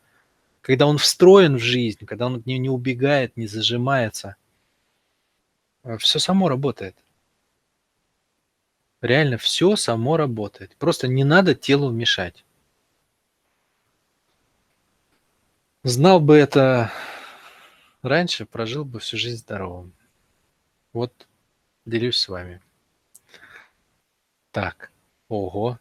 когда 0.60 0.88
он 0.88 0.98
встроен 0.98 1.56
в 1.56 1.62
жизнь, 1.62 2.06
когда 2.06 2.26
он 2.26 2.44
не, 2.46 2.60
не 2.60 2.70
убегает, 2.70 3.38
не 3.38 3.48
зажимается, 3.48 4.36
э, 5.86 5.98
все 6.00 6.20
само 6.20 6.50
работает. 6.50 6.98
Реально 9.00 9.38
все 9.38 9.78
само 9.78 10.18
работает. 10.18 10.76
Просто 10.78 11.08
не 11.08 11.24
надо 11.24 11.56
телу 11.56 11.90
мешать. 11.90 12.44
Знал 15.84 16.20
бы 16.20 16.36
это 16.36 16.92
раньше, 18.02 18.46
прожил 18.46 18.84
бы 18.84 19.00
всю 19.00 19.16
жизнь 19.16 19.38
здоровым. 19.38 19.94
Вот 20.92 21.26
делюсь 21.86 22.18
с 22.18 22.28
вами. 22.28 22.62
Так, 24.58 24.90
ого. 25.30 25.78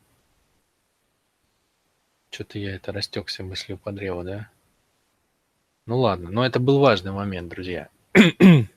Что-то 2.28 2.58
я 2.58 2.74
это 2.74 2.92
растекся 2.92 3.42
мыслью 3.42 3.78
по 3.78 3.90
древу, 3.90 4.22
да? 4.22 4.50
Ну 5.86 5.98
ладно, 5.98 6.30
но 6.30 6.44
это 6.44 6.60
был 6.60 6.78
важный 6.78 7.10
момент, 7.10 7.48
друзья. 7.48 7.88